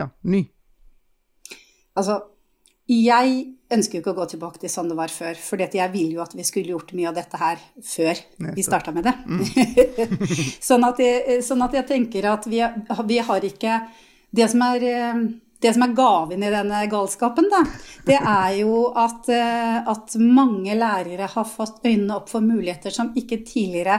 ja, 0.00 0.08
ny? 0.24 0.46
Altså, 2.00 2.22
jeg 2.88 3.32
ønsker 3.68 3.98
jo 3.98 4.00
ikke 4.00 4.12
å 4.14 4.18
gå 4.22 4.26
tilbake 4.32 4.62
til 4.62 4.70
sånn 4.72 4.88
det 4.88 4.96
var 4.96 5.12
før, 5.12 5.36
for 5.36 5.60
jeg 5.60 5.92
ville 5.92 6.16
jo 6.16 6.22
at 6.24 6.32
vi 6.36 6.46
skulle 6.46 6.72
gjort 6.72 6.94
mye 6.96 7.10
av 7.10 7.18
dette 7.18 7.40
her 7.40 7.58
før 7.84 8.22
vi 8.56 8.64
starta 8.64 8.94
med 8.96 9.04
det. 9.04 9.12
Mm. 9.28 9.42
sånn, 10.70 10.86
at 10.88 11.02
jeg, 11.04 11.42
sånn, 11.44 11.66
at 11.66 11.76
jeg, 11.76 11.88
tenker 11.90 12.30
at 12.32 12.48
vi, 12.48 12.62
vi 13.10 13.20
har 13.28 13.44
ikke 13.44 13.82
Det 14.28 14.44
som 14.52 14.60
er 14.64 14.82
det 15.58 15.72
som 15.74 15.82
er 15.82 15.94
gaven 15.96 16.42
i 16.44 16.50
denne 16.52 16.84
galskapen, 16.90 17.48
da, 17.50 17.64
det 18.06 18.18
er 18.18 18.58
jo 18.60 18.92
at, 18.94 19.26
eh, 19.32 19.78
at, 19.90 20.14
mange 20.22 20.76
lærere 20.78 21.26
har 21.32 21.48
fått 21.50 21.80
øynene 21.82 22.20
opp 22.20 22.30
for 22.30 22.44
muligheter 22.44 22.94
som 22.94 23.10
ikke 23.18 23.40
tidligere 23.42 23.98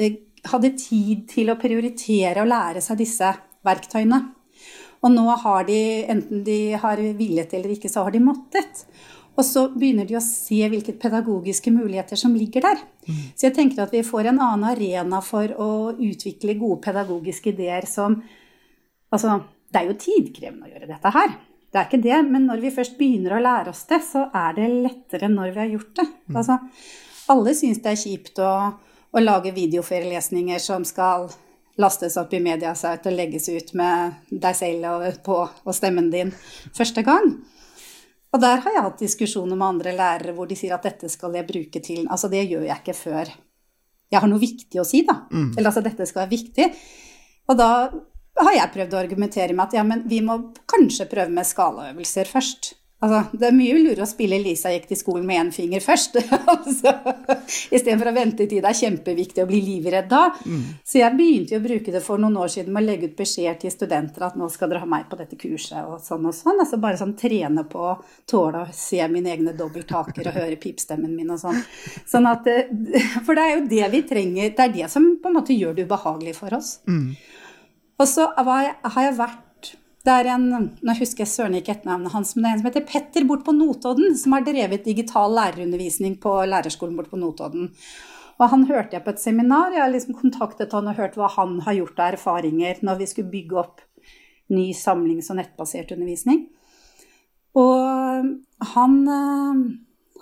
eh, 0.00 0.16
hadde 0.48 0.72
tid 0.80 1.26
til 1.28 1.52
å 1.52 1.58
prioritere 1.60 2.40
å 2.40 2.48
lære 2.48 2.80
seg 2.84 3.02
disse 3.02 3.34
verktøyene. 3.64 4.22
Og 5.04 5.12
nå 5.12 5.24
har 5.42 5.66
de, 5.68 5.80
enten 6.14 6.44
de 6.46 6.58
har 6.80 7.00
villet 7.18 7.52
eller 7.52 7.74
ikke, 7.74 7.90
så 7.92 8.06
har 8.06 8.14
de 8.14 8.22
måttet. 8.24 8.86
Og 9.34 9.42
så 9.44 9.66
begynner 9.72 10.06
de 10.08 10.16
å 10.16 10.22
se 10.22 10.60
hvilke 10.70 10.94
pedagogiske 11.00 11.72
muligheter 11.74 12.18
som 12.18 12.36
ligger 12.38 12.64
der. 12.64 12.84
Mm. 13.08 13.22
Så 13.34 13.48
jeg 13.48 13.56
tenker 13.56 13.84
at 13.84 13.92
vi 13.92 14.04
får 14.06 14.30
en 14.30 14.38
annen 14.38 14.68
arena 14.70 15.20
for 15.24 15.50
å 15.60 15.70
utvikle 15.92 16.56
gode 16.60 16.80
pedagogiske 16.86 17.54
ideer 17.54 17.88
som 17.90 18.22
Altså, 19.14 19.36
det 19.70 19.78
er 19.78 19.84
jo 19.86 19.94
tidkrevende 19.94 20.66
å 20.66 20.72
gjøre 20.72 20.88
dette 20.88 21.10
her. 21.14 21.34
Det 21.70 21.78
er 21.78 21.84
ikke 21.86 22.00
det, 22.02 22.16
men 22.26 22.48
når 22.48 22.62
vi 22.64 22.72
først 22.74 22.96
begynner 22.98 23.36
å 23.36 23.42
lære 23.44 23.70
oss 23.70 23.84
det, 23.86 24.00
så 24.02 24.24
er 24.34 24.56
det 24.56 24.64
lettere 24.72 25.28
når 25.30 25.52
vi 25.52 25.60
har 25.60 25.68
gjort 25.70 25.92
det. 26.00 26.06
Mm. 26.26 26.38
Altså, 26.40 26.56
alle 27.30 27.54
syns 27.54 27.78
det 27.84 27.92
er 27.92 28.00
kjipt 28.00 28.40
å, 28.42 28.50
å 29.14 29.22
lage 29.22 29.54
videoforelesninger 29.54 30.58
som 30.62 30.82
skal 30.88 31.28
lastes 31.80 32.16
opp 32.20 32.32
i 32.34 32.42
Mediasite 32.42 33.10
og 33.10 33.16
legges 33.16 33.48
ut 33.50 33.72
med 33.78 34.30
deg 34.30 34.58
selv 34.58 34.90
og, 34.92 35.08
på, 35.26 35.40
og 35.42 35.74
stemmen 35.74 36.10
din 36.12 36.30
første 36.76 37.02
gang. 37.06 37.32
Og 38.34 38.42
der 38.42 38.62
har 38.62 38.76
jeg 38.76 38.84
hatt 38.86 39.02
diskusjoner 39.02 39.58
med 39.58 39.66
andre 39.66 39.94
lærere 39.94 40.34
hvor 40.34 40.48
de 40.50 40.58
sier 40.58 40.74
at 40.74 40.86
dette 40.86 41.10
skal 41.10 41.34
jeg 41.38 41.46
bruke 41.46 41.82
til 41.82 42.06
Altså, 42.08 42.30
det 42.30 42.46
gjør 42.48 42.66
jeg 42.66 42.82
ikke 42.82 42.96
før 42.98 43.34
jeg 44.14 44.22
har 44.22 44.30
noe 44.30 44.42
viktig 44.42 44.80
å 44.80 44.86
si, 44.86 45.02
da. 45.06 45.16
Mm. 45.32 45.54
Eller 45.56 45.70
altså, 45.70 45.82
dette 45.84 46.06
skal 46.06 46.24
være 46.24 46.34
viktig. 46.34 46.68
Og 47.50 47.58
da 47.58 47.70
har 48.44 48.56
jeg 48.56 48.72
prøvd 48.74 48.94
å 48.94 49.00
argumentere 49.00 49.54
med 49.54 49.66
at 49.66 49.76
ja, 49.78 49.84
men 49.86 50.04
vi 50.10 50.20
må 50.24 50.38
kanskje 50.70 51.08
prøve 51.10 51.34
med 51.34 51.48
skalaøvelser 51.48 52.30
først. 52.30 52.74
Altså, 53.04 53.36
det 53.36 53.48
er 53.48 53.56
mye 53.56 53.76
lurere 53.76 54.04
å 54.06 54.08
spille 54.08 54.38
Lisa 54.40 54.70
gikk 54.72 54.86
til 54.88 54.98
skolen 54.98 55.26
med 55.28 55.40
én 55.42 55.50
finger 55.52 55.82
først. 55.84 56.16
altså, 56.54 56.94
Istedenfor 57.74 58.08
å 58.10 58.14
vente 58.16 58.46
til 58.48 58.62
det 58.64 58.70
er 58.70 58.78
kjempeviktig 58.78 59.44
å 59.44 59.48
bli 59.50 59.60
livredd 59.64 60.08
da. 60.08 60.22
Mm. 60.46 60.62
Så 60.86 61.02
jeg 61.02 61.16
begynte 61.18 61.56
jo 61.56 61.60
å 61.60 61.66
bruke 61.66 61.94
det 61.94 62.02
for 62.04 62.22
noen 62.22 62.38
år 62.40 62.54
siden 62.54 62.72
med 62.72 62.86
å 62.86 62.88
legge 62.88 63.10
ut 63.10 63.18
beskjeder 63.18 63.58
til 63.60 63.74
studenter 63.74 64.24
at 64.28 64.38
nå 64.40 64.48
skal 64.52 64.72
dere 64.72 64.84
ha 64.84 64.88
meg 64.88 65.06
på 65.10 65.18
dette 65.20 65.38
kurset 65.40 65.84
og 65.84 66.00
sånn 66.04 66.30
og 66.30 66.36
sånn. 66.36 66.62
Altså 66.64 66.80
bare 66.80 67.00
sånn 67.00 67.16
trene 67.20 67.66
på 67.68 67.84
å 67.90 67.94
tåle 68.30 68.64
å 68.64 68.74
se 68.74 69.02
mine 69.12 69.34
egne 69.34 69.56
dobbelttaker 69.58 70.30
og 70.30 70.40
høre 70.40 70.60
pipstemmen 70.60 71.12
min 71.12 71.34
og 71.34 71.42
sånn. 71.44 71.60
sånn 72.08 72.30
at, 72.30 72.48
eh, 72.48 72.72
for 73.26 73.36
det 73.36 73.44
er 73.44 73.56
jo 73.58 73.64
det 73.76 73.92
vi 73.92 74.04
trenger. 74.08 74.54
Det 74.56 74.68
er 74.68 74.76
det 74.80 74.92
som 74.92 75.12
på 75.20 75.28
en 75.30 75.40
måte 75.42 75.56
gjør 75.56 75.76
det 75.76 75.88
ubehagelig 75.88 76.38
for 76.40 76.56
oss. 76.56 76.78
Mm. 76.88 77.10
Og 78.00 78.08
så 78.10 78.30
har 78.34 79.02
jeg 79.04 79.18
vært 79.18 79.42
det 80.04 80.12
er 80.12 80.28
en, 80.34 80.48
Nå 80.84 80.94
husker 80.98 81.24
jeg 81.24 81.32
søren 81.32 81.54
ikke 81.56 81.78
etternavnet 81.78 82.12
hans, 82.12 82.34
men 82.36 82.44
det 82.44 82.48
er 82.48 82.56
en 82.56 82.62
som 82.62 82.68
heter 82.68 82.88
Petter 82.88 83.24
bort 83.28 83.44
på 83.46 83.54
Notodden, 83.56 84.16
som 84.20 84.36
har 84.36 84.44
drevet 84.44 84.84
digital 84.84 85.32
lærerundervisning 85.32 86.18
på 86.20 86.34
lærerskolen 86.50 86.96
bort 86.98 87.08
på 87.12 87.20
Notodden. 87.20 87.70
Og 88.34 88.50
han 88.50 88.66
hørte 88.68 88.98
jeg 88.98 89.04
på 89.04 89.14
et 89.14 89.22
seminar. 89.22 89.72
Jeg 89.72 89.80
har 89.80 89.92
liksom 89.92 90.16
kontaktet 90.18 90.74
han 90.74 90.90
og 90.90 90.98
hørt 90.98 91.16
hva 91.16 91.30
han 91.36 91.60
har 91.64 91.78
gjort 91.78 92.02
av 92.02 92.16
erfaringer 92.18 92.82
når 92.84 92.98
vi 93.00 93.08
skulle 93.08 93.32
bygge 93.32 93.60
opp 93.62 93.80
ny 94.52 94.72
samlings- 94.76 95.30
og 95.32 95.38
nettbasert 95.38 95.94
undervisning. 95.94 96.42
Og 97.56 98.26
han 98.74 98.98
øh, 99.08 99.62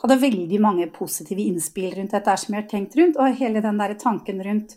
hadde 0.03 0.21
veldig 0.21 0.61
mange 0.63 0.87
positive 0.95 1.43
innspill 1.43 1.97
rundt 1.97 2.15
dette 2.15 2.37
som 2.39 2.55
jeg 2.55 2.63
har 2.63 2.71
tenkt 2.71 2.95
rundt, 3.01 3.19
og 3.19 3.41
hele 3.41 3.65
den 3.65 3.81
der 3.81 3.97
tanken 3.99 4.45
rundt 4.45 4.77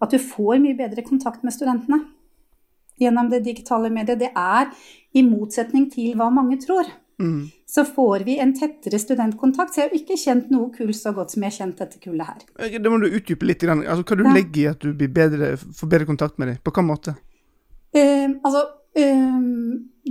at 0.00 0.14
du 0.14 0.16
får 0.22 0.62
mye 0.62 0.78
bedre 0.78 1.04
kontakt 1.04 1.44
med 1.44 1.52
studentene 1.52 2.00
gjennom 3.00 3.30
det 3.32 3.44
digitale 3.46 3.90
mediet, 3.92 4.20
det 4.20 4.32
er 4.36 4.70
i 5.16 5.24
motsetning 5.26 5.88
til 5.92 6.14
hva 6.18 6.30
mange 6.32 6.60
tror. 6.62 6.88
Mm. 7.20 7.50
Så 7.66 7.84
får 7.84 8.24
vi 8.26 8.38
en 8.38 8.52
tettere 8.56 8.98
studentkontakt. 8.98 9.74
Så 9.74 9.82
jeg 9.82 9.88
har 9.88 9.96
ikke 9.98 10.18
kjent 10.18 10.50
noe 10.52 10.70
kull 10.74 10.92
så 10.96 11.12
godt 11.16 11.34
som 11.34 11.44
jeg 11.44 11.52
har 11.52 11.58
kjent 11.58 11.82
dette 11.82 12.00
kullet 12.02 12.30
her. 12.30 12.76
Det 12.78 12.92
må 12.92 13.00
du 13.02 13.10
utdype 13.10 13.46
litt. 13.46 13.64
Altså, 13.68 14.02
hva 14.02 14.18
du 14.18 14.26
ja. 14.26 14.34
legger 14.38 14.62
i 14.62 14.68
at 14.72 14.86
du 14.86 15.06
bedre, 15.06 15.54
får 15.58 15.92
bedre 15.92 16.08
kontakt 16.08 16.40
med 16.40 16.52
dem? 16.52 16.60
På 16.64 16.72
hvilken 16.72 16.88
måte? 16.88 17.16
Uh, 17.90 18.38
altså, 18.46 18.64
uh, 18.98 19.40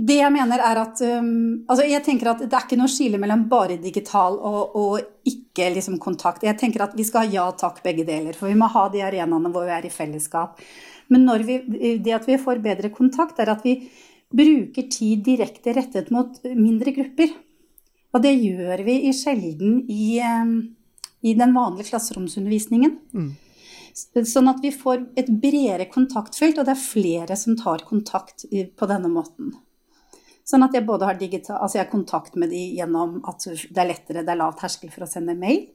det 0.06 0.16
jeg 0.20 0.32
mener 0.32 0.62
er 0.62 0.78
at 0.84 1.00
um, 1.02 1.32
altså 1.66 1.84
jeg 1.88 2.04
tenker 2.06 2.30
at 2.30 2.44
det 2.44 2.54
er 2.54 2.66
ikke 2.66 2.78
noe 2.78 2.92
skille 2.92 3.18
mellom 3.20 3.42
bare 3.50 3.80
digital 3.82 4.36
og, 4.38 4.76
og 4.78 5.26
ikke 5.28 5.72
liksom, 5.74 5.98
kontakt. 6.00 6.46
Jeg 6.46 6.58
tenker 6.60 6.86
at 6.86 6.94
vi 6.96 7.04
skal 7.08 7.26
ha 7.26 7.34
ja 7.34 7.48
takk, 7.58 7.82
begge 7.84 8.06
deler. 8.08 8.36
For 8.38 8.48
vi 8.48 8.58
må 8.60 8.70
ha 8.70 8.86
de 8.92 9.02
arenaene 9.04 9.50
hvor 9.52 9.66
vi 9.66 9.74
er 9.74 9.88
i 9.88 9.92
fellesskap. 9.92 10.62
Men 11.10 11.26
vi, 11.44 11.58
det 12.02 12.14
at 12.14 12.28
vi 12.28 12.38
får 12.38 12.62
bedre 12.62 12.90
kontakt, 12.94 13.38
er 13.42 13.50
at 13.52 13.64
vi 13.66 13.76
bruker 14.30 14.86
tid 14.90 15.24
direkte 15.26 15.74
rettet 15.74 16.10
mot 16.14 16.36
mindre 16.54 16.94
grupper. 16.94 17.32
Og 18.14 18.22
det 18.22 18.34
gjør 18.36 18.82
vi 18.86 18.96
i 19.08 19.14
sjelden 19.14 19.80
i, 19.90 20.18
eh, 20.22 20.52
i 21.26 21.34
den 21.38 21.54
vanlige 21.54 21.90
klasseromsundervisningen. 21.90 22.98
Mm. 23.14 23.30
Sånn 24.26 24.48
at 24.50 24.62
vi 24.62 24.70
får 24.70 25.02
et 25.18 25.28
bredere 25.42 25.88
kontaktfelt, 25.90 26.58
og 26.58 26.66
det 26.66 26.76
er 26.76 26.82
flere 26.82 27.36
som 27.36 27.58
tar 27.58 27.82
kontakt 27.86 28.46
på 28.50 28.88
denne 28.90 29.10
måten. 29.10 29.52
Sånn 30.46 30.64
at 30.66 30.74
jeg 30.74 30.86
både 30.86 31.06
har 31.06 31.18
digital, 31.18 31.60
altså 31.62 31.78
jeg 31.78 31.84
har 31.84 31.92
kontakt 31.92 32.38
med 32.38 32.50
de 32.50 32.62
gjennom 32.78 33.20
at 33.28 33.44
det 33.44 33.82
er 33.82 33.90
lettere, 33.90 34.24
det 34.26 34.32
er 34.32 34.40
lav 34.40 34.56
terskel 34.58 34.90
for 34.90 35.06
å 35.06 35.10
sende 35.10 35.36
mail. 35.38 35.66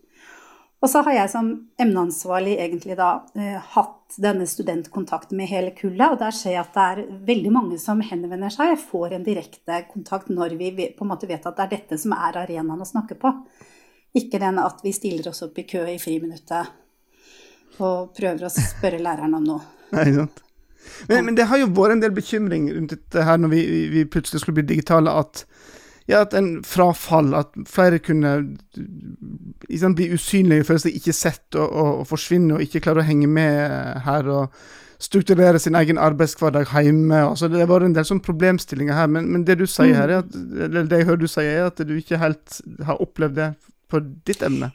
Og 0.86 0.90
så 0.92 1.02
har 1.02 1.16
jeg 1.16 1.30
som 1.34 1.48
emneansvarlig 1.82 2.60
egentlig 2.62 2.94
da 3.00 3.08
eh, 3.34 3.58
hatt 3.74 4.20
denne 4.22 4.46
studentkontakten 4.46 5.34
med 5.40 5.50
hele 5.50 5.72
kullet, 5.74 6.12
og 6.14 6.20
der 6.22 6.36
ser 6.36 6.54
jeg 6.54 6.62
at 6.62 6.76
det 6.76 6.84
er 6.86 7.24
veldig 7.26 7.54
mange 7.56 7.80
som 7.82 8.04
henvender 8.06 8.54
seg. 8.54 8.76
Jeg 8.76 8.84
får 8.84 9.16
en 9.16 9.26
direkte 9.26 9.80
kontakt 9.90 10.30
når 10.30 10.54
vi 10.60 10.70
på 10.94 11.08
en 11.08 11.10
måte 11.10 11.30
vet 11.32 11.48
at 11.50 11.58
det 11.58 11.66
er 11.66 11.72
dette 11.74 11.98
som 11.98 12.14
er 12.14 12.38
arenaen 12.44 12.86
å 12.86 12.86
snakke 12.86 13.18
på. 13.18 13.34
Ikke 14.22 14.38
den 14.44 14.62
at 14.62 14.86
vi 14.86 14.94
stiller 14.94 15.32
oss 15.32 15.42
opp 15.48 15.58
i 15.58 15.66
kø 15.66 15.88
i 15.90 15.98
friminuttet 15.98 17.82
og 17.82 18.14
prøver 18.16 18.46
å 18.46 18.54
spørre 18.54 19.02
læreren 19.02 19.34
om 19.40 19.50
noe. 19.50 19.66
Nei, 19.98 20.06
sant. 20.14 20.44
Men, 21.10 21.26
men, 21.26 21.34
det 21.34 21.50
har 21.50 21.58
jo 21.64 21.72
vært 21.74 21.96
en 21.96 22.06
del 22.06 22.14
bekymring 22.14 22.70
rundt 22.76 22.94
dette 22.94 23.26
her 23.26 23.42
når 23.42 23.56
vi, 23.58 23.64
vi 23.90 24.06
plutselig 24.06 24.44
skulle 24.44 24.62
bli 24.62 24.70
digitale, 24.76 25.10
at 25.18 25.48
ja, 26.08 26.22
at 26.22 26.34
en 26.38 26.64
frafall, 26.66 27.34
at 27.38 27.56
flere 27.70 28.00
kunne 28.04 28.34
liksom, 29.70 29.96
bli 29.98 30.12
usynlige, 30.14 30.68
føle 30.68 30.84
seg 30.84 30.98
ikke 31.00 31.16
sett 31.18 31.58
og, 31.58 31.66
og, 31.66 31.92
og, 32.02 32.08
forsvinne 32.10 32.58
og 32.58 32.66
ikke 32.66 32.84
klare 32.86 33.02
å 33.02 33.08
henge 33.08 33.30
med 33.32 34.04
her. 34.06 34.30
og 34.30 34.66
strukturere 35.06 35.60
sin 35.60 35.76
egen 35.76 35.98
arbeidshverdag 36.00 36.70
hjemme. 36.72 37.18
Altså, 37.30 37.50
det 37.52 37.68
var 37.68 37.84
en 37.84 37.94
del 37.96 38.06
sånne 38.08 38.24
problemstillinger 38.26 38.96
her, 38.96 39.10
men, 39.12 39.28
men 39.32 39.44
det 39.48 39.58
du 39.60 39.66
sier 39.68 39.96
her, 39.98 40.14
at, 40.22 40.36
eller 40.36 40.88
det 40.90 41.02
jeg 41.02 41.10
hører 41.10 41.22
du 41.22 41.28
sier, 41.28 41.52
er 41.52 41.70
at 41.70 41.82
du 41.84 41.96
ikke 41.98 42.22
helt 42.22 42.60
har 42.88 43.02
opplevd 43.04 43.36
det 43.42 43.50
på 43.92 44.02
ditt 44.28 44.46
emne? 44.46 44.72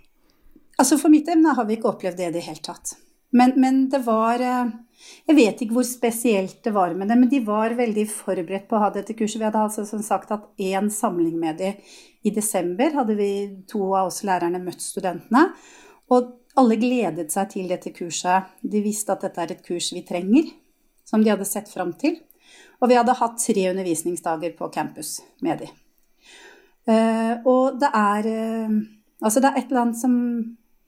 Altså 0.80 0.96
For 1.00 1.12
mitt 1.12 1.28
emne 1.28 1.54
har 1.56 1.66
vi 1.68 1.76
ikke 1.78 1.94
opplevd 1.94 2.20
det 2.20 2.28
i 2.30 2.34
det 2.36 2.44
hele 2.46 2.62
tatt. 2.64 2.94
Men, 3.30 3.54
men, 3.60 3.82
det 3.90 4.02
var 4.06 4.42
eh, 4.42 4.70
Jeg 5.28 5.36
vet 5.38 5.62
ikke 5.62 5.76
hvor 5.78 5.86
spesielt 5.86 6.58
det 6.64 6.72
var 6.74 6.94
med 6.98 7.08
det, 7.08 7.18
men 7.18 7.30
de 7.30 7.40
var 7.46 7.76
veldig 7.78 8.06
forberedt 8.10 8.66
på 8.68 8.76
å 8.76 8.84
ha 8.84 8.90
dette 8.94 9.14
kurset. 9.16 9.38
Vi 9.40 9.46
hadde 9.46 9.62
altså 9.62 9.86
som 9.88 10.02
sagt 10.04 10.32
hatt 10.34 10.50
én 10.60 10.90
samling 10.92 11.38
med 11.40 11.60
dem 11.62 11.78
i 12.26 12.32
desember. 12.34 12.92
Hadde 12.98 13.16
vi 13.16 13.30
to 13.70 13.92
av 13.94 14.10
oss 14.10 14.22
lærerne 14.26 14.60
møtt 14.62 14.82
studentene. 14.84 15.46
Og 16.10 16.34
alle 16.58 16.76
gledet 16.80 17.30
seg 17.32 17.52
til 17.54 17.70
dette 17.70 17.94
kurset. 17.96 18.50
De 18.60 18.82
visste 18.84 19.14
at 19.14 19.24
dette 19.24 19.40
er 19.40 19.54
et 19.54 19.64
kurs 19.64 19.92
vi 19.94 20.02
trenger, 20.04 20.50
som 21.06 21.22
de 21.22 21.32
hadde 21.32 21.48
sett 21.48 21.70
fram 21.70 21.94
til. 21.96 22.18
Og 22.80 22.90
vi 22.90 22.98
hadde 22.98 23.16
hatt 23.16 23.40
tre 23.40 23.68
undervisningsdager 23.70 24.56
på 24.58 24.68
campus 24.74 25.20
med 25.44 25.62
dem. 25.64 25.76
Uh, 26.88 27.34
og 27.46 27.76
det 27.78 27.90
er 27.94 28.26
uh, 28.26 28.80
Altså, 29.20 29.40
det 29.40 29.50
er 29.50 29.58
et 29.60 29.68
eller 29.68 29.82
annet 29.82 30.00
som 30.00 30.12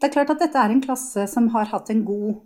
Det 0.03 0.09
er 0.09 0.17
klart 0.17 0.33
at 0.35 0.41
dette 0.43 0.59
er 0.59 0.73
en 0.75 0.83
klasse 0.83 1.29
som 1.31 1.47
har 1.55 1.69
hatt 1.71 1.93
en 1.95 2.03
god 2.07 2.41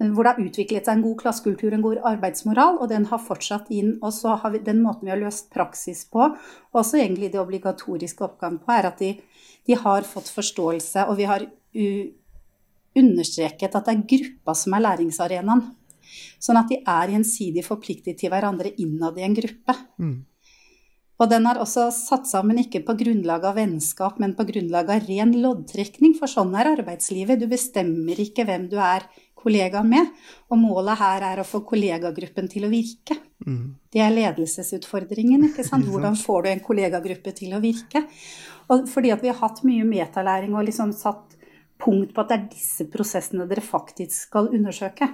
hvor 0.00 0.24
det 0.24 0.30
har 0.32 0.40
utviklet 0.40 0.86
seg 0.86 0.96
en 0.96 1.02
god 1.04 1.16
klassekultur, 1.20 1.74
en 1.76 1.82
god 1.84 1.98
arbeidsmoral, 2.08 2.78
og 2.80 2.88
den 2.88 3.04
har 3.10 3.20
fortsatt 3.20 3.66
inn. 3.74 3.98
Og 4.00 4.14
så 4.16 4.32
har 4.40 4.54
vi, 4.54 4.62
den 4.64 4.78
måten 4.80 5.04
vi 5.04 5.12
har 5.12 5.20
løst 5.20 5.50
praksis 5.52 6.06
på, 6.08 6.30
og 6.30 6.78
også 6.80 7.02
egentlig 7.02 7.28
det 7.34 7.42
obligatoriske 7.42 8.24
oppgaven 8.24 8.56
på, 8.62 8.72
er 8.72 8.88
at 8.88 9.02
de, 9.02 9.10
de 9.68 9.76
har 9.76 10.08
fått 10.08 10.32
forståelse, 10.32 11.04
og 11.04 11.20
vi 11.20 11.28
har 11.28 11.44
understreket 12.96 13.76
at 13.76 13.90
det 13.90 13.92
er 13.92 14.08
gruppa 14.14 14.56
som 14.56 14.78
er 14.78 14.86
læringsarenaen. 14.86 15.66
Sånn 16.40 16.58
at 16.58 16.72
de 16.72 16.80
er 16.80 17.12
gjensidig 17.12 17.66
forpliktet 17.66 18.16
til 18.18 18.32
hverandre 18.32 18.72
innad 18.80 19.20
i 19.20 19.26
en 19.28 19.36
gruppe. 19.36 19.76
Mm. 20.00 20.16
Og 21.20 21.28
den 21.28 21.44
er 21.48 21.60
også 21.60 21.90
satt 21.92 22.28
sammen 22.30 22.62
ikke 22.62 22.80
på 22.86 22.96
grunnlag 23.02 23.44
av 23.44 23.58
vennskap, 23.60 24.20
men 24.22 24.32
på 24.38 24.46
grunnlag 24.48 24.88
av 24.88 25.08
ren 25.08 25.34
loddtrekning, 25.42 26.14
for 26.16 26.32
sånn 26.32 26.54
er 26.56 26.72
arbeidslivet. 26.72 27.42
Du 27.42 27.44
bestemmer 27.50 28.22
ikke 28.24 28.46
hvem 28.48 28.70
du 28.72 28.78
er 28.80 29.04
kollega 29.40 29.82
med, 29.84 30.08
og 30.52 30.60
målet 30.60 31.00
her 31.00 31.24
er 31.30 31.40
å 31.40 31.48
få 31.48 31.62
kollegagruppen 31.68 32.48
til 32.52 32.66
å 32.66 32.72
virke. 32.72 33.18
Mm. 33.44 33.76
Det 33.92 34.02
er 34.04 34.14
ledelsesutfordringen. 34.16 35.44
ikke 35.50 35.64
sant? 35.66 35.88
Hvordan 35.92 36.16
får 36.20 36.46
du 36.46 36.52
en 36.54 36.64
kollegagruppe 36.64 37.36
til 37.36 37.56
å 37.56 37.62
virke? 37.62 38.06
Og 38.72 38.88
fordi 38.88 39.12
at 39.12 39.24
vi 39.24 39.32
har 39.32 39.40
hatt 39.40 39.64
mye 39.66 39.84
metalæring 39.88 40.56
og 40.56 40.68
liksom 40.68 40.94
satt 40.96 41.36
punkt 41.80 42.14
på 42.14 42.22
at 42.22 42.32
det 42.32 42.36
er 42.36 42.48
disse 42.52 42.86
prosessene 42.92 43.48
dere 43.48 43.64
faktisk 43.64 44.28
skal 44.28 44.50
undersøke 44.52 45.08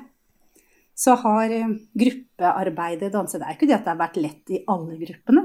så 0.96 1.12
har 1.20 1.52
eh, 1.52 1.72
gruppearbeidet 2.00 3.10
danset 3.12 3.42
Det 3.42 3.48
er 3.48 3.56
ikke 3.56 3.68
det 3.68 3.74
at 3.76 3.84
det 3.84 3.92
har 3.92 4.00
vært 4.00 4.20
lett 4.20 4.52
i 4.56 4.62
alle 4.72 4.96
gruppene, 4.96 5.42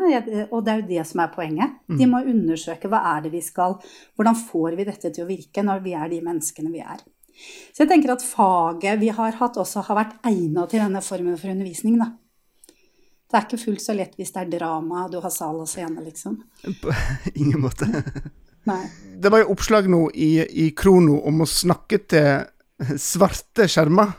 og 0.47 0.61
det 0.63 0.73
er 0.73 0.79
jo 0.79 0.89
det 0.93 1.07
som 1.09 1.23
er 1.23 1.33
poenget. 1.33 1.73
Mm. 1.91 1.97
De 1.99 2.07
må 2.07 2.21
undersøke 2.33 2.91
hva 2.91 3.01
er 3.15 3.25
det 3.25 3.33
vi 3.33 3.41
skal 3.43 3.75
Hvordan 4.15 4.37
får 4.39 4.77
vi 4.79 4.85
dette 4.87 5.11
til 5.11 5.25
å 5.25 5.29
virke 5.29 5.65
når 5.67 5.83
vi 5.83 5.95
er 5.97 6.07
de 6.13 6.21
menneskene 6.23 6.71
vi 6.71 6.83
er. 6.85 7.03
Så 7.73 7.83
jeg 7.83 7.91
tenker 7.91 8.13
at 8.13 8.23
faget 8.23 8.99
vi 9.01 9.11
har 9.11 9.35
hatt, 9.41 9.59
også 9.59 9.83
har 9.89 9.97
vært 9.97 10.17
egnet 10.29 10.71
til 10.71 10.83
denne 10.83 11.01
formen 11.03 11.39
for 11.41 11.51
undervisning. 11.51 11.99
da. 11.99 12.13
Det 13.31 13.39
er 13.39 13.47
ikke 13.47 13.63
fullt 13.65 13.83
så 13.83 13.95
lett 13.95 14.15
hvis 14.19 14.31
det 14.35 14.41
er 14.43 14.55
drama 14.57 15.05
du 15.11 15.19
har 15.23 15.31
sal 15.33 15.59
og 15.63 15.67
scene, 15.67 16.03
liksom. 16.05 16.39
På 16.83 16.95
ingen 17.41 17.63
måte. 17.63 17.87
Nei. 18.69 18.83
Det 19.19 19.31
var 19.33 19.43
jo 19.43 19.51
oppslag 19.55 19.87
nå 19.89 20.05
i, 20.13 20.33
i 20.63 20.71
Krono 20.77 21.21
om 21.27 21.43
å 21.43 21.49
snakke 21.49 22.03
til 22.11 22.95
svarte 22.99 23.67
skjermer. 23.69 24.13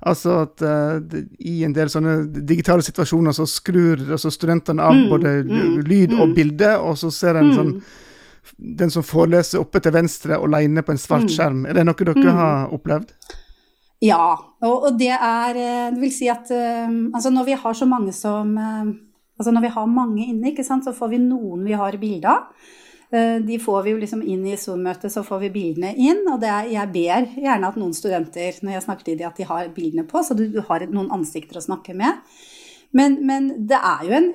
Altså 0.00 0.36
at 0.46 0.62
uh, 0.64 1.18
i 1.44 1.58
en 1.66 1.74
del 1.76 1.90
sånne 1.92 2.22
digitale 2.48 2.84
situasjoner 2.84 3.34
så 3.36 3.44
skrur 3.48 4.00
altså 4.16 4.32
studentene 4.32 4.84
av 4.84 4.96
mm, 4.96 5.02
både 5.10 5.34
mm, 5.44 5.74
lyd 5.84 6.14
og 6.16 6.30
mm. 6.30 6.32
bilde, 6.38 6.70
og 6.80 6.96
så 6.96 7.10
ser 7.12 7.36
en 7.36 7.52
sånn 7.52 7.74
mm. 7.74 7.82
den 8.80 8.94
som 8.94 9.04
foreleser 9.04 9.60
oppe 9.60 9.82
til 9.84 9.92
venstre 9.92 10.40
alene 10.40 10.84
på 10.86 10.94
en 10.94 11.02
svart 11.02 11.28
mm. 11.28 11.34
skjerm. 11.34 11.62
Er 11.68 11.76
det 11.76 11.84
noe 11.84 12.08
dere 12.08 12.36
har 12.38 12.72
opplevd? 12.72 13.12
Ja, 14.00 14.24
og, 14.64 14.76
og, 14.88 14.94
det 14.96 15.12
er 15.12 15.58
eh, 15.60 15.86
Det 15.92 16.00
vil 16.00 16.12
si 16.14 16.30
at 16.32 16.48
uh, 16.48 16.88
altså 17.12 17.28
når 17.34 17.50
vi 17.50 17.56
har 17.60 17.74
så 17.76 17.84
mange 17.88 18.14
som 18.16 18.54
uh, 18.56 18.88
Altså 19.40 19.52
når 19.52 19.64
vi 19.64 19.72
har 19.72 19.88
mange 19.88 20.24
inne, 20.24 20.50
ikke 20.50 20.64
sant, 20.64 20.84
så 20.84 20.92
får 20.92 21.14
vi 21.14 21.18
noen 21.20 21.62
vi 21.64 21.72
har 21.72 21.94
bilde 21.96 22.28
av. 22.28 22.48
Eh, 23.10 23.36
de 23.42 23.58
får 23.58 23.82
vi 23.82 23.90
jo 23.94 23.98
liksom 23.98 24.22
inn 24.22 24.46
i 24.46 24.56
Zoom-møtet, 24.60 25.10
så 25.12 25.24
får 25.26 25.42
vi 25.46 25.52
bildene 25.54 25.92
inn. 25.98 26.22
Og 26.30 26.44
er, 26.46 26.70
jeg 26.70 26.92
ber 26.94 27.28
gjerne 27.34 27.70
at 27.70 27.78
noen 27.80 27.94
studenter, 27.96 28.58
når 28.62 28.76
jeg 28.76 28.86
snakker 28.86 29.08
til 29.08 29.18
dem, 29.18 29.30
at 29.30 29.40
de 29.40 29.48
har 29.48 29.70
bildene 29.74 30.06
på, 30.08 30.22
så 30.22 30.36
du, 30.38 30.46
har 30.68 30.86
noen 30.90 31.10
ansikter 31.18 31.58
å 31.58 31.64
snakke 31.64 31.96
med. 31.98 32.22
Men, 32.96 33.20
men 33.26 33.52
det 33.70 33.78
er 33.78 34.06
jo 34.06 34.16
en 34.18 34.30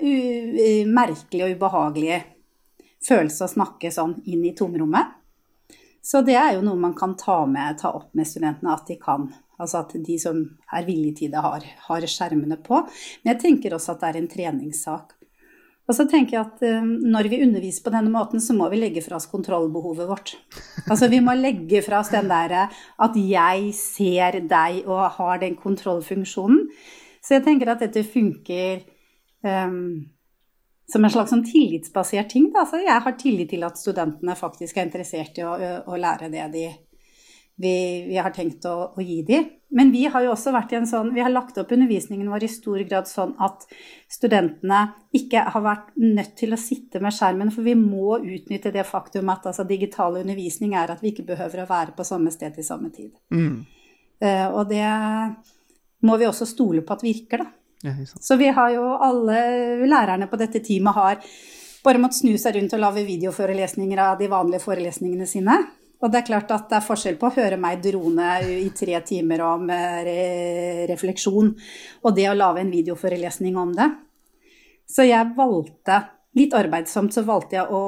merkelig 0.95 1.43
og 1.43 1.57
ubehagelig 1.57 2.21
følelse 3.03 3.47
å 3.47 3.51
snakke 3.51 3.91
sånn 3.91 4.17
inn 4.31 4.45
i 4.47 4.53
tomrommet. 4.55 5.21
Så 6.05 6.21
det 6.21 6.35
er 6.37 6.53
jo 6.53 6.63
noe 6.65 6.77
man 6.77 6.93
kan 6.97 7.15
ta, 7.17 7.41
med, 7.49 7.79
ta 7.81 7.89
opp 7.97 8.11
med 8.13 8.27
studentene, 8.29 8.75
at 8.75 8.85
de 8.87 8.99
kan. 9.01 9.25
Altså 9.57 9.81
at 9.81 9.95
de 10.05 10.17
som 10.21 10.37
er 10.75 10.85
villige 10.85 11.21
til 11.21 11.31
det, 11.33 11.41
har, 11.41 11.65
har 11.87 12.07
skjermene 12.11 12.59
på. 12.63 12.83
Men 13.23 13.33
jeg 13.33 13.41
tenker 13.41 13.75
også 13.75 13.95
at 13.95 14.03
det 14.03 14.11
er 14.11 14.19
en 14.21 14.29
treningssak. 14.29 15.15
Og 15.85 15.93
så 15.93 16.07
tenker 16.09 16.37
jeg 16.37 16.47
at 16.47 16.63
um, 16.81 16.87
når 17.13 17.29
vi 17.29 17.43
underviser 17.45 17.85
på 17.85 17.93
denne 17.93 18.09
måten, 18.13 18.41
så 18.41 18.55
må 18.57 18.67
vi 18.71 18.79
legge 18.81 19.03
fra 19.05 19.19
oss 19.19 19.29
kontrollbehovet 19.29 20.09
vårt. 20.09 20.33
Altså 20.89 21.09
vi 21.11 21.19
må 21.21 21.35
legge 21.37 21.83
fra 21.85 21.99
oss 22.01 22.09
den 22.13 22.31
derre 22.31 22.65
at 23.05 23.19
jeg 23.19 23.69
ser 23.77 24.39
deg 24.49 24.89
og 24.89 25.03
har 25.19 25.43
den 25.43 25.57
kontrollfunksjonen. 25.61 26.65
Så 27.21 27.37
jeg 27.37 27.45
tenker 27.45 27.73
at 27.73 27.85
dette 27.85 28.05
funker 28.05 28.81
um, 29.45 30.05
som 30.89 31.05
en 31.05 31.13
slags 31.13 31.33
sånn 31.33 31.45
tillitsbasert 31.45 32.29
ting. 32.33 32.49
Da. 32.53 32.65
Så 32.69 32.81
jeg 32.81 33.05
har 33.05 33.17
tillit 33.21 33.53
til 33.53 33.65
at 33.65 33.77
studentene 33.81 34.37
faktisk 34.37 34.77
er 34.77 34.87
interessert 34.87 35.37
i 35.37 35.45
å, 35.45 35.53
å 35.85 36.01
lære 36.01 36.29
det 36.33 36.49
de, 36.53 36.67
vi, 37.55 38.05
vi 38.07 38.17
har 38.17 38.33
tenkt 38.35 38.65
å, 38.67 38.75
å, 38.95 39.01
gi 39.01 39.21
dem. 39.27 39.47
Men 39.75 39.91
vi 39.91 40.05
har 40.11 40.23
jo 40.23 40.33
også 40.33 40.53
vært 40.55 40.73
i 40.73 40.77
en 40.79 40.87
sånn, 40.87 41.11
vi 41.15 41.23
har 41.23 41.31
lagt 41.31 41.57
opp 41.59 41.71
undervisningen 41.75 42.29
vår 42.31 42.45
i 42.47 42.51
stor 42.51 42.79
grad 42.87 43.09
sånn 43.09 43.33
at 43.43 43.65
studentene 44.11 44.81
ikke 45.15 45.43
har 45.51 45.63
vært 45.63 45.89
nødt 45.99 46.35
til 46.39 46.55
å 46.55 46.59
sitte 46.59 47.01
med 47.03 47.15
skjermen, 47.15 47.51
for 47.51 47.67
vi 47.67 47.75
må 47.79 48.19
utnytte 48.19 48.71
det 48.75 48.85
faktum 48.87 49.31
at 49.33 49.49
altså, 49.51 49.65
digital 49.67 50.21
undervisning 50.21 50.77
er 50.79 50.93
at 50.93 51.03
vi 51.03 51.11
ikke 51.11 51.27
behøver 51.27 51.63
å 51.63 51.69
være 51.71 51.95
på 51.97 52.07
samme 52.07 52.31
sted 52.31 52.55
til 52.55 52.67
samme 52.67 52.91
tid. 52.95 53.11
Mm. 53.35 53.65
Uh, 54.23 54.47
og 54.55 54.71
det 54.71 54.87
må 56.07 56.15
vi 56.21 56.27
også 56.29 56.47
stole 56.47 56.83
på 56.85 56.95
at 56.95 57.03
virker, 57.03 57.43
da. 57.43 57.51
Ja, 57.85 57.93
Så 58.05 58.37
vi 58.39 58.47
har 58.55 58.71
jo 58.73 58.95
alle 59.03 59.39
lærerne 59.85 60.27
på 60.31 60.39
dette 60.39 60.61
teamet 60.63 60.95
har 60.95 61.19
bare 61.85 62.01
måttet 62.01 62.23
snu 62.23 62.33
seg 62.41 62.55
rundt 62.57 62.73
og 62.73 62.81
lage 62.81 63.03
videoforelesninger 63.05 63.99
av 64.01 64.15
de 64.17 64.29
vanlige 64.31 64.63
forelesningene 64.63 65.27
sine. 65.29 65.57
Og 66.03 66.11
det 66.11 66.19
er 66.19 66.27
klart 66.27 66.51
at 66.51 66.67
det 66.69 66.79
er 66.79 66.85
forskjell 66.85 67.19
på 67.19 67.29
å 67.29 67.35
høre 67.37 67.59
meg 67.59 67.83
drone 67.83 68.31
i 68.59 68.67
tre 68.75 68.97
timer 69.07 69.43
om 69.45 69.69
eh, 69.71 70.01
re 70.05 70.17
refleksjon, 70.91 71.53
og 72.03 72.17
det 72.17 72.27
å 72.29 72.35
lage 72.35 72.61
en 72.61 72.73
videoforelesning 72.73 73.55
om 73.57 73.71
det. 73.75 73.87
Så 74.91 75.07
jeg 75.07 75.31
valgte, 75.37 76.01
litt 76.35 76.53
arbeidsomt, 76.53 77.15
så 77.15 77.23
valgte 77.25 77.57
jeg 77.57 77.71
å 77.71 77.81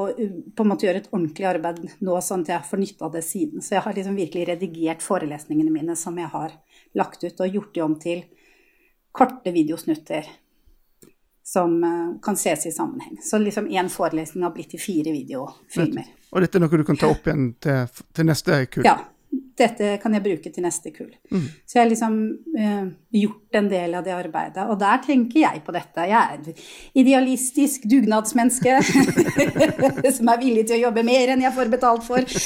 på 0.56 0.63
en 0.63 0.72
måte 0.72 0.88
gjøre 0.88 1.04
et 1.04 1.12
ordentlig 1.12 1.50
arbeid 1.50 1.84
nå, 2.00 2.15
sånn 2.24 2.46
at 2.48 2.54
jeg 2.56 2.70
får 2.70 2.82
nytte 2.82 3.12
det 3.13 3.24
siden. 3.28 3.62
Så 3.62 3.76
jeg 3.76 3.86
har 3.86 3.98
liksom 4.00 4.17
virkelig 4.17 4.48
redigert 4.50 5.06
forelesningene 5.06 5.74
mine 5.74 5.98
som 6.00 6.17
jeg 6.17 6.32
har 6.32 6.56
lagt 6.98 7.24
ut, 7.28 7.43
og 7.43 7.60
gjort 7.60 7.74
de 7.76 7.86
om 7.86 7.98
til 8.02 8.24
korte 9.17 9.52
videosnutter 9.54 10.30
som 11.48 11.84
eh, 11.84 12.20
kan 12.24 12.39
ses 12.39 12.65
i 12.65 12.72
sammenheng. 12.72 13.20
Så 13.24 13.38
liksom 13.39 13.67
én 13.67 13.91
forelesning 13.91 14.43
har 14.43 14.56
blitt 14.56 14.74
til 14.74 14.82
fire 14.84 15.13
videofilmer. 15.15 16.10
Og 16.32 16.44
dette 16.44 16.60
er 16.60 16.66
noe 16.66 16.82
du 16.82 16.88
kan 16.88 17.00
ta 17.00 17.12
opp 17.12 17.28
igjen 17.28 17.54
til, 17.63 18.02
til 18.16 18.28
neste 18.28 18.66
kull? 18.72 18.88
Ja, 18.88 18.98
dette 19.58 19.96
kan 20.02 20.13
jeg 20.13 20.24
bruke 20.26 20.52
til 20.54 20.63
neste 20.66 20.92
kull. 20.94 21.10
Mm. 21.34 21.46
Så 21.66 21.78
jeg 21.78 21.82
har 21.82 21.90
liksom 21.90 22.18
uh, 22.58 22.90
gjort 23.18 23.58
en 23.60 23.70
del 23.72 23.96
av 23.98 24.04
det 24.06 24.13
arbeidet. 24.16 24.66
Og 24.70 24.78
der 24.82 25.00
tenker 25.06 25.40
jeg 25.42 25.63
på 25.66 25.74
dette. 25.76 26.06
Jeg 26.10 26.18
er 26.18 26.52
et 26.52 26.68
idealistisk 27.02 27.88
dugnadsmenneske 27.90 28.76
som 30.18 30.34
er 30.34 30.44
villig 30.44 30.68
til 30.68 30.78
å 30.78 30.84
jobbe 30.88 31.06
mer 31.08 31.34
enn 31.34 31.46
jeg 31.46 31.56
får 31.56 31.72
betalt 31.74 32.06
for. 32.06 32.38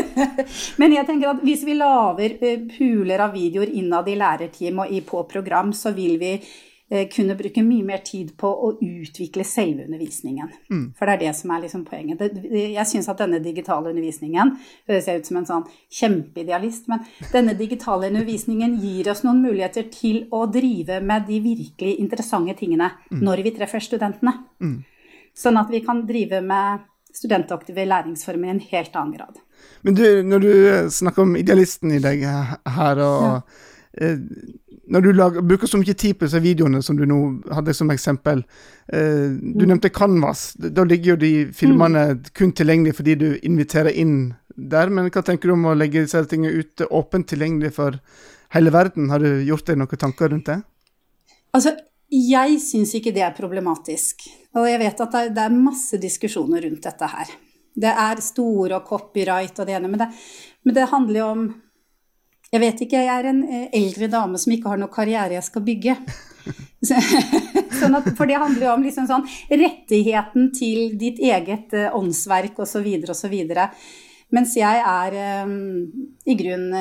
Men 0.80 0.94
jeg 0.94 1.08
tenker 1.08 1.32
at 1.32 1.42
hvis 1.46 1.64
vi 1.66 1.78
lager 1.80 2.38
uh, 2.44 2.68
puler 2.76 3.26
av 3.26 3.34
videoer 3.34 3.74
innad 3.74 4.08
i 4.12 4.20
lærerteam 4.20 4.84
og 4.84 4.94
i, 4.94 5.02
på 5.06 5.26
program, 5.32 5.74
så 5.74 5.96
vil 5.96 6.20
vi 6.22 6.36
Eh, 6.38 6.73
kunne 7.10 7.34
bruke 7.34 7.62
mye 7.64 7.84
mer 7.86 8.02
tid 8.04 8.34
på 8.38 8.48
å 8.48 8.70
utvikle 8.84 9.44
selve 9.48 9.86
undervisningen. 9.86 10.50
Mm. 10.70 10.82
For 10.98 11.08
det 11.08 11.14
er 11.14 11.22
det 11.22 11.32
som 11.38 11.50
er 11.54 11.62
liksom 11.64 11.84
poenget. 11.88 12.20
jeg 12.52 12.86
syns 12.86 13.08
at 13.08 13.22
denne 13.22 13.40
digitale 13.42 13.90
undervisningen 13.90 14.52
høres 14.90 15.08
ut 15.08 15.30
som 15.30 15.38
en 15.40 15.48
sånn 15.48 15.64
kjempeidealist, 15.88 16.88
men 16.92 17.06
denne 17.32 17.56
digitale 17.56 18.10
undervisningen 18.12 18.76
gir 18.82 19.08
oss 19.10 19.24
noen 19.24 19.40
muligheter 19.42 19.88
til 19.90 20.26
å 20.30 20.44
drive 20.46 21.00
med 21.00 21.24
de 21.28 21.40
virkelig 21.44 21.96
interessante 22.04 22.56
tingene 22.60 22.90
mm. 23.10 23.22
når 23.24 23.44
vi 23.46 23.54
treffer 23.56 23.82
studentene. 23.82 24.36
Mm. 24.60 24.82
Sånn 25.34 25.58
at 25.58 25.72
vi 25.72 25.80
kan 25.82 26.04
drive 26.06 26.44
med 26.44 26.84
studentaktive 27.14 27.86
læringsformer 27.86 28.50
i 28.50 28.54
en 28.56 28.64
helt 28.72 28.96
annen 28.98 29.16
grad. 29.16 29.40
Men 29.86 29.96
du, 29.96 30.06
når 30.26 30.44
du 30.44 30.52
snakker 30.92 31.24
om 31.24 31.36
idealisten 31.38 31.94
i 31.94 32.02
deg 32.02 32.26
her, 32.26 33.00
og 33.00 33.24
ja. 33.24 34.12
Når 34.86 35.00
du 35.00 35.10
lager, 35.16 35.44
bruker 35.46 35.70
så 35.70 35.78
mye 35.80 35.94
tid 35.96 36.18
på 36.18 36.26
disse 36.26 36.40
videoene 36.44 36.82
som 36.84 36.96
du 36.98 37.04
nå 37.08 37.18
hadde 37.54 37.72
som 37.76 37.88
eksempel 37.92 38.42
eh, 38.92 39.32
Du 39.32 39.64
mm. 39.64 39.68
nevnte 39.70 39.92
Canvas. 39.94 40.52
Da 40.58 40.84
ligger 40.84 41.14
jo 41.14 41.20
de 41.22 41.32
filmene 41.56 42.04
mm. 42.14 42.22
kun 42.36 42.52
tilgjengelig 42.52 42.98
fordi 42.98 43.16
du 43.20 43.28
inviterer 43.42 43.94
inn 43.96 44.34
der. 44.54 44.92
Men 44.92 45.08
hva 45.08 45.24
tenker 45.24 45.48
du 45.48 45.56
om 45.56 45.70
å 45.70 45.76
legge 45.78 46.04
disse 46.04 46.20
tingene 46.28 46.60
ut 46.60 46.84
åpent 46.90 47.28
tilgjengelig 47.32 47.74
for 47.78 47.98
hele 48.54 48.70
verden. 48.70 49.10
Har 49.10 49.22
du 49.22 49.42
gjort 49.44 49.66
deg 49.66 49.80
noen 49.80 50.00
tanker 50.00 50.32
rundt 50.32 50.50
det? 50.50 50.60
Altså, 51.54 51.74
jeg 52.14 52.58
syns 52.62 52.94
ikke 52.98 53.14
det 53.14 53.24
er 53.26 53.36
problematisk. 53.36 54.26
Og 54.54 54.68
jeg 54.68 54.80
vet 54.82 55.04
at 55.06 55.18
det 55.34 55.44
er 55.44 55.56
masse 55.56 55.98
diskusjoner 56.02 56.66
rundt 56.68 56.86
dette 56.86 57.10
her. 57.10 57.34
Det 57.74 57.90
er 57.90 58.22
store 58.22 58.78
og 58.78 58.86
copyright 58.86 59.58
og 59.58 59.66
det 59.66 59.74
ene, 59.74 59.90
men 59.90 60.04
det, 60.04 60.10
men 60.62 60.76
det 60.76 60.90
handler 60.92 61.18
jo 61.18 61.30
om 61.32 61.46
Jeg 62.54 62.62
vet 62.62 62.82
ikke, 62.84 63.00
jeg 63.02 63.10
er 63.10 63.26
en 63.26 63.40
eh, 63.48 63.66
eldre 63.74 64.06
dame 64.12 64.38
som 64.38 64.52
ikke 64.54 64.70
har 64.70 64.78
noe 64.78 64.92
karriere 64.92 65.34
jeg 65.34 65.46
skal 65.48 65.64
bygge. 65.66 65.96
sånn 67.80 67.96
at, 67.98 68.06
for 68.14 68.30
det 68.30 68.38
handler 68.38 68.68
jo 68.68 68.74
om 68.76 68.84
liksom 68.84 69.08
sånn 69.08 69.24
rettigheten 69.50 70.52
til 70.54 70.94
ditt 71.00 71.18
eget 71.18 71.74
eh, 71.74 71.90
åndsverk 71.98 72.60
osv. 72.62 72.86
osv. 73.10 73.34
Mens 74.34 74.54
jeg 74.58 74.80
er 74.80 75.16
um, 75.46 75.54
i 76.24 76.34
grunnen 76.38 76.72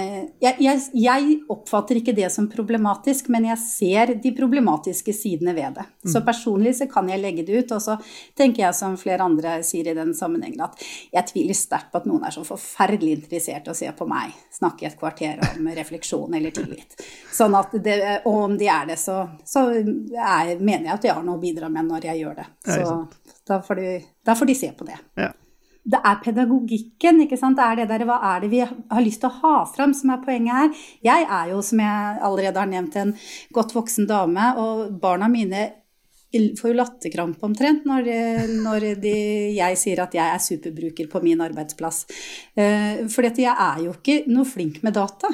jeg, 0.41 0.55
jeg, 0.63 0.79
jeg, 0.95 1.35
oppfatter 1.51 1.99
ikke 1.99 2.15
det 2.15 2.29
som 2.33 2.47
problematisk, 2.51 3.27
men 3.33 3.45
jeg 3.49 3.59
ser 3.61 4.13
de 4.23 4.31
problematiske 4.35 5.13
sidene 5.15 5.53
ved 5.55 5.77
det. 5.77 5.85
Mm. 6.05 6.11
Så 6.13 6.23
personlig 6.25 6.75
så 6.79 6.87
kan 6.91 7.09
jeg 7.11 7.21
legge 7.21 7.45
det 7.45 7.59
ut, 7.59 7.73
og 7.75 7.83
så 7.83 7.97
tenker 8.37 8.65
jeg 8.65 8.77
som 8.77 8.95
flere 8.99 9.27
andre 9.27 9.57
sier 9.67 9.91
i 9.91 9.97
den 9.97 10.15
sammenhengen, 10.17 10.63
at 10.65 10.79
jeg 11.13 11.29
tviler 11.33 11.59
sterkt 11.59 11.91
på 11.91 12.01
at 12.01 12.07
noen 12.09 12.25
er 12.25 12.35
så 12.35 12.45
forferdelig 12.47 13.19
interessert 13.19 13.67
i 13.69 13.73
å 13.73 13.77
se 13.77 13.91
på 13.93 14.07
meg 14.09 14.33
snakke 14.55 14.89
et 14.89 14.97
kvarter 14.99 15.43
om 15.51 15.69
refleksjon 15.81 16.39
eller 16.39 16.55
tillit. 16.55 16.97
Sånn 17.33 17.59
at 17.59 17.75
det, 17.83 17.99
og 18.23 18.41
om 18.47 18.57
de 18.57 18.71
er 18.71 18.89
det, 18.93 18.97
så, 19.01 19.19
så 19.45 19.67
jeg, 19.75 20.57
mener 20.63 20.89
jeg 20.89 20.95
at 20.95 21.09
jeg 21.09 21.19
har 21.19 21.27
noe 21.27 21.37
å 21.37 21.43
bidra 21.43 21.69
med 21.73 21.91
når 21.91 22.09
jeg 22.13 22.23
gjør 22.23 22.41
det. 22.41 22.49
Så 22.71 22.99
da 23.43 23.59
får, 23.61 23.83
de, 23.83 23.95
da 24.23 24.39
får 24.39 24.49
de 24.49 24.57
se 24.57 24.73
på 24.77 24.87
det. 24.87 24.99
Ja 25.19 25.33
det 25.83 25.99
er 25.99 26.19
pedagogikken, 26.23 27.21
ikke 27.25 27.37
sant. 27.39 27.59
Det 27.59 27.65
er 27.65 27.81
det 27.81 27.89
der, 27.91 28.05
hva 28.07 28.19
er 28.31 28.43
det 28.43 28.49
vi 28.53 28.61
har 28.63 29.03
lyst 29.03 29.23
til 29.23 29.31
å 29.31 29.39
ha 29.41 29.53
fram 29.67 29.93
som 29.97 30.13
er 30.13 30.23
poenget 30.23 30.55
her. 30.55 30.83
Jeg 31.11 31.27
er 31.27 31.51
jo, 31.51 31.61
som 31.65 31.81
jeg 31.83 32.19
allerede 32.23 32.61
har 32.61 32.69
nevnt, 32.71 32.99
en 32.99 33.15
godt 33.55 33.75
voksen 33.75 34.07
dame, 34.07 34.53
og 34.63 34.93
barna 35.03 35.27
mine 35.31 35.69
får 36.33 36.71
jo 36.71 36.77
latterkrampe 36.79 37.45
omtrent 37.45 37.83
når, 37.85 38.07
når 38.63 38.87
de, 39.03 39.15
jeg 39.53 39.77
sier 39.77 40.01
at 40.01 40.15
jeg 40.17 40.25
er 40.25 40.41
superbruker 40.41 41.09
på 41.11 41.21
min 41.21 41.43
arbeidsplass. 41.45 42.05
Uh, 42.57 43.05
for 43.11 43.27
jeg 43.27 43.51
er 43.53 43.83
jo 43.85 43.93
ikke 43.93 44.23
noe 44.31 44.47
flink 44.49 44.81
med 44.85 44.97
data. 44.97 45.29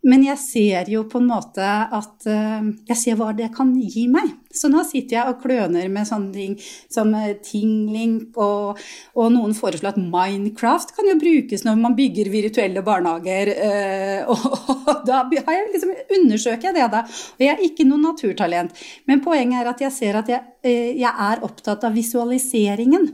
Men 0.00 0.22
jeg 0.24 0.40
ser 0.40 0.88
jo 0.88 1.02
på 1.12 1.20
en 1.20 1.26
måte 1.28 1.60
at 1.60 2.24
uh, 2.24 2.68
Jeg 2.88 2.96
ser 2.96 3.16
hva 3.20 3.34
det 3.36 3.50
kan 3.52 3.72
gi 3.76 4.06
meg. 4.08 4.30
Så 4.48 4.70
nå 4.72 4.80
sitter 4.88 5.18
jeg 5.18 5.32
og 5.32 5.42
kløner 5.42 5.90
med 5.92 6.08
sånne 6.08 6.32
ting 6.32 6.54
som 6.90 7.12
uh, 7.12 7.34
Tinglink, 7.44 8.38
og, 8.40 8.80
og, 9.12 9.26
noen 9.34 9.52
foreslår 9.56 9.92
at 9.92 10.00
Minecraft 10.00 10.94
kan 10.96 11.10
jo 11.10 11.18
brukes 11.20 11.66
når 11.66 11.76
man 11.82 11.96
bygger 11.98 12.32
virtuelle 12.32 12.84
barnehager. 12.86 13.52
Uh, 13.60 14.30
og, 14.32 14.46
og, 14.72 14.94
da 15.08 15.20
jeg 15.36 15.68
liksom, 15.74 15.92
undersøker 16.20 16.70
jeg 16.70 16.78
det, 16.80 16.88
da. 16.96 17.04
Og 17.36 17.44
jeg 17.44 17.52
er 17.52 17.66
ikke 17.68 17.88
noe 17.90 18.00
naturtalent. 18.06 18.84
Men 19.10 19.24
poenget 19.24 19.60
er 19.60 19.72
at 19.74 19.84
jeg 19.84 19.96
ser 19.98 20.22
at 20.22 20.32
jeg, 20.32 20.72
jeg 20.96 21.12
er 21.12 21.44
opptatt 21.44 21.84
av 21.84 21.96
visualiseringen. 21.96 23.10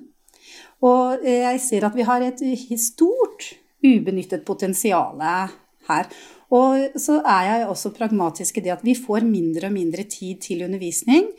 Og 0.87 1.22
jeg 1.25 1.59
ser 1.64 1.87
at 1.88 1.94
vi 1.96 2.05
har 2.07 2.22
et 2.22 2.42
stort 2.79 3.51
ubenyttet 3.83 4.44
potensial 4.46 5.18
her. 5.88 6.11
Og 6.55 6.99
så 7.01 7.21
er 7.27 7.47
jeg 7.51 7.69
også 7.71 7.95
pragmatisk 7.97 8.59
i 8.59 8.67
det 8.67 8.77
at 8.77 8.85
vi 8.87 8.95
får 8.99 9.27
mindre 9.27 9.71
og 9.71 9.75
mindre 9.75 10.05
tid 10.11 10.43
til 10.47 10.67
undervisning. 10.67 11.31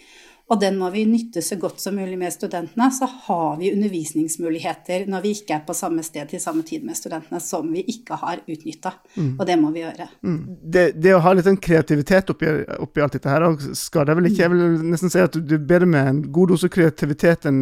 Og 0.47 0.59
den 0.61 0.77
må 0.79 0.87
vi 0.93 1.01
nytte 1.03 1.41
så 1.43 1.57
godt 1.59 1.81
som 1.83 1.97
mulig 1.99 2.15
med 2.19 2.31
studentene. 2.31 2.87
Så 2.95 3.07
har 3.25 3.57
vi 3.59 3.73
undervisningsmuligheter 3.73 5.03
når 5.11 5.25
vi 5.25 5.33
ikke 5.35 5.57
er 5.57 5.65
på 5.67 5.75
samme 5.75 6.03
sted 6.07 6.29
til 6.31 6.39
samme 6.39 6.63
tid 6.67 6.85
med 6.87 6.95
studentene, 6.95 7.41
som 7.43 7.67
vi 7.73 7.83
ikke 7.91 8.15
har 8.21 8.39
utnytta. 8.47 8.93
Mm. 9.17 9.33
Og 9.35 9.43
det 9.49 9.57
må 9.59 9.73
vi 9.75 9.83
gjøre. 9.83 10.07
Mm. 10.23 10.39
Det, 10.63 10.85
det, 10.95 11.11
å 11.17 11.19
ha 11.25 11.35
litt 11.35 11.49
sånn 11.49 11.59
kreativitet 11.59 12.31
oppi, 12.31 12.53
oppi 12.79 13.03
alt 13.03 13.19
dette 13.19 13.33
her 13.33 13.47
skader 13.75 14.15
vel 14.19 14.31
ikke? 14.31 14.45
Jeg 14.45 14.55
vil 14.55 14.87
nesten 14.87 15.11
si 15.11 15.19
at 15.23 15.35
du 15.35 15.57
er 15.57 15.67
bedre 15.67 15.91
med 15.91 16.13
en 16.13 16.23
god 16.31 16.55
dose 16.55 16.71
kreativitet 16.71 17.49
enn 17.51 17.59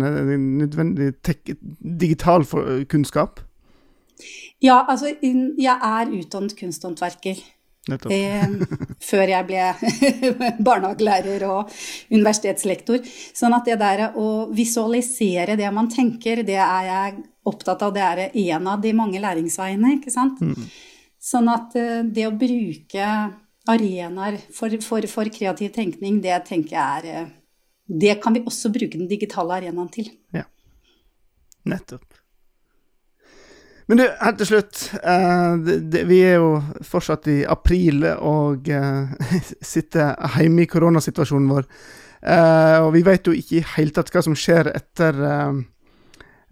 nødvendig 0.61 1.09
digital 2.05 2.45
kunnskap? 2.91 3.41
Ja, 4.63 4.81
altså 4.87 5.11
jeg 5.11 5.75
er 5.75 6.15
utdannet 6.15 6.55
kunsthåndverker. 6.59 7.43
Eh, 7.85 8.45
før 9.05 9.29
jeg 9.29 9.45
ble 9.45 9.65
barnehagelærer 10.65 11.45
og 11.51 11.69
universitetslektor. 12.09 13.03
Sånn 13.37 13.53
at 13.53 13.69
det 13.69 13.77
der 13.81 14.17
å 14.17 14.47
visualisere 14.55 15.57
det 15.59 15.69
man 15.73 15.89
tenker, 15.91 16.41
det 16.47 16.57
er 16.57 16.89
jeg 16.89 17.15
opptatt 17.45 17.85
av. 17.85 17.93
Det 17.93 18.01
er 18.01 18.23
en 18.55 18.71
av 18.73 18.81
de 18.81 18.93
mange 18.97 19.21
læringsveiene, 19.21 19.99
ikke 19.99 20.13
sant. 20.13 20.41
Mm. 20.41 20.65
Sånn 21.21 21.49
at 21.53 21.77
eh, 21.77 22.01
det 22.09 22.25
å 22.29 22.33
bruke 22.33 23.13
arenaer 23.69 24.37
for, 24.53 24.73
for, 24.81 25.05
for, 25.09 25.29
kreativ 25.33 25.73
tenkning, 25.77 26.19
det 26.25 26.37
tenker 26.49 26.77
jeg 26.77 26.99
er 26.99 27.09
eh, 27.11 27.33
Det 27.85 28.17
kan 28.21 28.33
vi 28.33 28.41
også 28.41 28.73
bruke 28.73 28.97
den 28.97 29.09
digitale 29.09 29.59
arenaen 29.61 29.89
til. 29.93 30.09
Ja. 30.33 30.47
Nettopp. 31.69 32.24
Men 33.85 33.99
du, 33.99 34.05
helt 34.07 34.39
til 34.41 34.49
slutt. 34.49 34.79
Uh, 35.03 35.61
det, 35.61 35.77
det, 35.93 36.05
vi 36.09 36.21
er 36.25 36.39
jo 36.39 36.55
fortsatt 36.85 37.29
i 37.29 37.43
april 37.45 38.07
og 38.15 38.65
uh, 38.73 39.13
sitter 39.73 40.15
hjemme 40.39 40.65
i 40.65 40.69
koronasituasjonen 40.71 41.51
vår. 41.53 41.69
Uh, 42.25 42.87
og 42.87 42.91
vi 42.95 43.03
vet 43.05 43.29
jo 43.29 43.35
ikke 43.37 43.59
i 43.59 43.65
hele 43.75 43.93
tatt 43.93 44.09
hva 44.13 44.23
som 44.25 44.37
skjer 44.37 44.71
etter, 44.73 45.19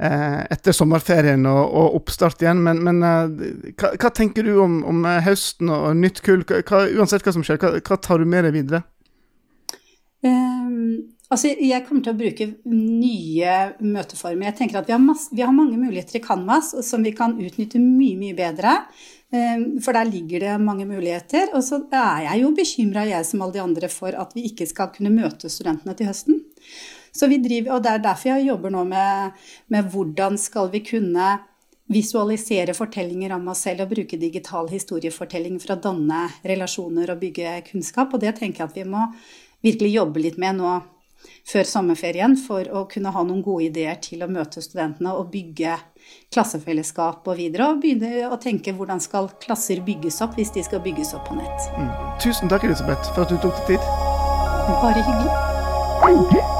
etter 0.03 0.75
sommerferien 0.75 1.45
og, 1.49 1.61
og, 1.63 1.97
oppstart 2.01 2.43
igjen. 2.43 2.61
Men, 2.65 2.83
men 2.85 3.01
hva, 3.01 3.93
hva, 3.95 4.11
tenker 4.13 4.45
du 4.45 4.59
om, 4.61 4.81
om 4.89 5.01
høsten 5.25 5.73
og, 5.73 5.89
nytt 5.97 6.21
kull? 6.25 6.45
Hva, 6.45 6.85
uansett 6.93 7.25
hva 7.25 7.33
som 7.33 7.45
skjer, 7.45 7.61
hva, 7.61 7.79
hva 7.81 7.97
tar 7.97 8.21
du 8.21 8.29
med 8.29 8.45
deg 8.45 8.57
videre? 8.59 8.83
Um, 10.23 11.13
Altså, 11.33 11.49
jeg 11.57 11.81
kommer 11.87 12.03
til 12.05 12.13
å 12.13 12.19
bruke 12.19 12.45
nye 12.69 13.53
møteformer. 13.81 14.51
Jeg 14.51 14.57
tenker 14.59 14.77
at 14.77 14.89
vi 14.89 14.93
har, 14.93 15.01
masse, 15.01 15.31
vi 15.33 15.41
har, 15.41 15.53
mange 15.55 15.79
muligheter 15.81 16.19
i 16.19 16.21
Canvas 16.21 16.75
som 16.85 17.01
vi 17.05 17.13
kan 17.17 17.33
utnytte 17.41 17.81
mye, 17.81 18.19
mye 18.19 18.35
bedre. 18.37 18.75
Eh, 19.33 19.63
for 19.81 19.97
der 19.97 20.11
ligger 20.11 20.45
det 20.45 20.59
mange 20.61 20.85
muligheter. 20.85 21.49
Og 21.57 21.65
så 21.65 21.81
er 21.89 22.27
jeg 22.27 22.43
jo 22.43 22.51
bekymra, 22.59 23.07
jeg 23.09 23.25
som 23.25 23.41
alle 23.41 23.57
de 23.57 23.63
andre, 23.63 23.89
for 23.89 24.13
at 24.13 24.37
vi 24.37 24.45
ikke 24.51 24.69
skal 24.69 24.93
kunne 24.93 25.13
møte 25.15 25.49
studentene 25.49 25.97
til 25.97 26.11
høsten. 26.11 26.43
Så 27.13 27.29
vi 27.29 27.41
driver, 27.41 27.75
og 27.75 27.83
Det 27.83 27.95
er 27.95 28.05
derfor 28.05 28.29
jeg 28.29 28.47
jobber 28.51 28.77
nå 28.77 28.85
med, 28.93 29.41
med 29.73 29.89
hvordan 29.89 30.37
skal 30.37 30.69
vi 30.69 30.85
kunne 30.85 31.33
visualisere 31.93 32.73
fortellinger 32.77 33.33
om 33.35 33.49
oss 33.51 33.65
selv 33.65 33.83
og 33.83 33.91
bruke 33.91 34.21
digital 34.21 34.69
historiefortelling 34.69 35.59
for 35.59 35.75
å 35.75 35.81
danne 35.81 36.27
relasjoner 36.45 37.09
og 37.09 37.21
bygge 37.25 37.61
kunnskap. 37.71 38.13
Og 38.13 38.21
det 38.21 38.37
tenker 38.37 38.63
jeg 38.63 38.69
at 38.69 38.77
vi 38.77 38.89
må 38.89 39.09
virkelig 39.65 39.95
jobbe 39.97 40.23
litt 40.23 40.37
med 40.41 40.61
nå 40.61 40.81
før 41.47 41.67
sommerferien 41.67 42.35
for 42.39 42.67
å 42.69 42.85
kunne 42.91 43.11
ha 43.13 43.23
noen 43.25 43.43
gode 43.45 43.67
ideer 43.69 43.99
til 44.03 44.23
å 44.23 44.31
møte 44.31 44.63
studentene 44.63 45.13
og 45.17 45.31
bygge 45.33 45.77
klassefellesskap 46.33 47.27
og 47.27 47.39
videre. 47.39 47.69
Og 47.71 47.83
begynne 47.83 48.29
å 48.29 48.39
tenke 48.41 48.75
hvordan 48.75 49.01
skal 49.03 49.31
klasser 49.43 49.83
bygges 49.85 50.21
opp 50.25 50.37
hvis 50.39 50.53
de 50.55 50.65
skal 50.65 50.83
bygges 50.83 51.13
opp 51.17 51.29
på 51.29 51.37
nett. 51.39 51.69
Mm. 51.77 51.93
Tusen 52.23 52.51
takk, 52.51 52.67
Elisabeth, 52.67 53.13
for 53.13 53.25
at 53.25 53.31
du 53.31 53.39
tok 53.43 53.63
deg 53.63 53.75
tid. 53.75 53.93
Bare 54.83 54.99
hyggelig. 55.03 56.59